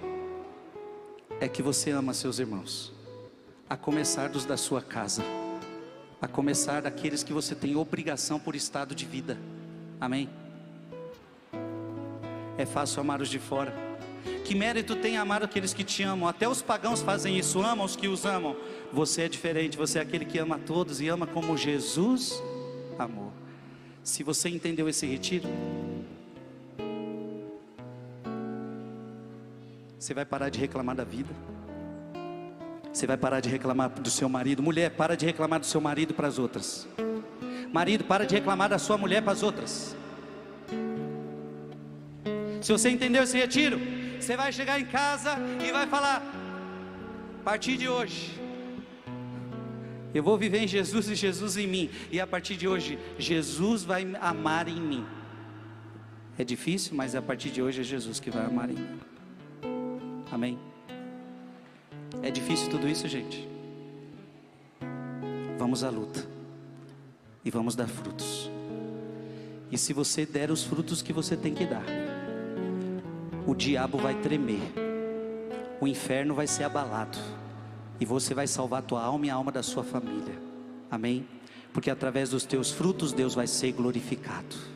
[1.39, 2.93] é que você ama seus irmãos,
[3.69, 5.23] a começar dos da sua casa
[6.21, 9.37] a começar daqueles que você tem obrigação por estado de vida.
[9.99, 10.29] Amém?
[12.57, 13.73] É fácil amar os de fora.
[14.43, 16.27] Que mérito tem amar aqueles que te amam?
[16.27, 18.55] Até os pagãos fazem isso, amam os que os amam.
[18.93, 22.41] Você é diferente, você é aquele que ama todos e ama como Jesus
[22.97, 23.31] amou.
[24.03, 25.49] Se você entendeu esse retiro,
[29.97, 31.33] você vai parar de reclamar da vida.
[32.95, 34.63] Você vai parar de reclamar do seu marido.
[34.63, 36.87] Mulher, para de reclamar do seu marido para as outras.
[37.73, 39.97] Marido, para de reclamar da sua mulher para as outras.
[42.61, 43.77] Se você entendeu esse retiro,
[44.17, 46.23] você vai chegar em casa e vai falar:
[47.41, 48.39] a partir de hoje,
[50.13, 51.89] eu vou viver em Jesus e Jesus em mim.
[52.09, 55.05] E a partir de hoje, Jesus vai amar em mim.
[56.39, 58.99] É difícil, mas a partir de hoje é Jesus que vai amar em mim.
[60.31, 60.74] Amém.
[62.21, 63.47] É difícil tudo isso, gente?
[65.57, 66.25] Vamos à luta
[67.43, 68.49] e vamos dar frutos.
[69.71, 71.85] E se você der os frutos que você tem que dar,
[73.45, 74.61] o diabo vai tremer,
[75.79, 77.17] o inferno vai ser abalado,
[77.99, 80.35] e você vai salvar a tua alma e a alma da sua família.
[80.89, 81.27] Amém?
[81.71, 84.74] Porque através dos teus frutos Deus vai ser glorificado.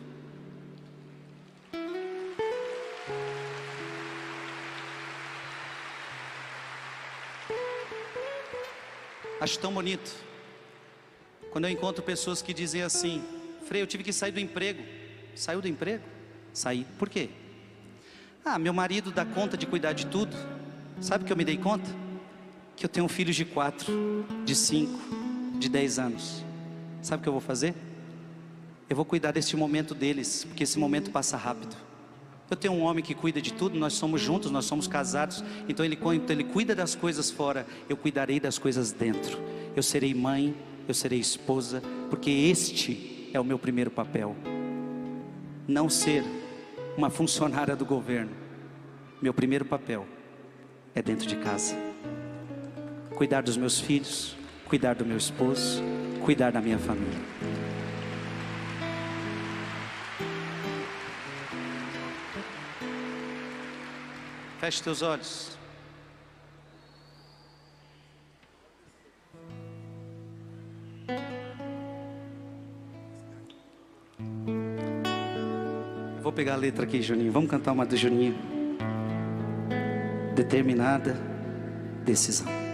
[9.40, 10.12] Acho tão bonito.
[11.52, 13.24] Quando eu encontro pessoas que dizem assim:
[13.66, 14.84] Frei, eu tive que sair do emprego.
[15.36, 16.04] Saiu do emprego?
[16.54, 16.86] Saí.
[16.98, 17.30] Por quê?
[18.44, 20.36] Ah, meu marido dá conta de cuidar de tudo.
[21.00, 21.90] Sabe o que eu me dei conta?
[22.76, 25.00] Que eu tenho filhos de quatro, de cinco,
[25.58, 26.44] de dez anos.
[27.02, 27.74] Sabe o que eu vou fazer?
[28.90, 31.76] Eu vou cuidar deste momento deles, porque esse momento passa rápido.
[32.50, 35.86] Eu tenho um homem que cuida de tudo, nós somos juntos, nós somos casados, então
[35.86, 39.38] ele, então ele cuida das coisas fora, eu cuidarei das coisas dentro.
[39.76, 40.56] Eu serei mãe,
[40.88, 44.36] eu serei esposa, porque este é o meu primeiro papel.
[45.68, 46.24] Não ser
[46.98, 48.32] uma funcionária do governo.
[49.22, 50.08] Meu primeiro papel
[50.96, 51.76] é dentro de casa.
[53.16, 54.36] Cuidar dos meus filhos,
[54.66, 55.84] cuidar do meu esposo,
[56.24, 57.20] cuidar da minha família.
[64.60, 65.58] Feche teus olhos.
[76.22, 77.32] Vou pegar a letra aqui, Juninho.
[77.32, 78.38] Vamos cantar uma do Juninho.
[80.36, 81.16] Determinada
[82.04, 82.69] decisão.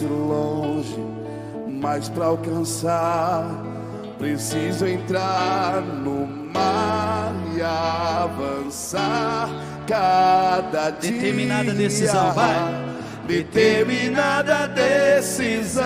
[0.00, 0.98] Parece longe,
[1.68, 3.44] mas para alcançar
[4.18, 9.48] preciso entrar no mar e avançar
[9.86, 11.12] cada dia.
[11.12, 12.90] Determinada decisão, vai.
[13.26, 15.84] Determinada decisão.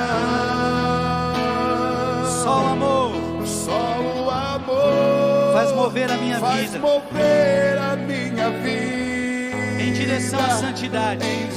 [2.43, 8.51] Só o amor Só o amor faz mover a minha faz vida mover a minha
[8.51, 11.27] vida em direção à santidade.
[11.27, 11.54] em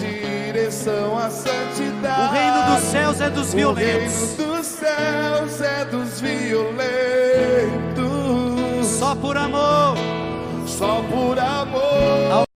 [0.58, 2.22] direção à santidade.
[2.22, 4.38] O reino dos céus é dos O violentos.
[4.38, 6.88] reino dos céus é dos violentos.
[8.88, 9.96] Só por amor
[10.66, 12.32] Só por amor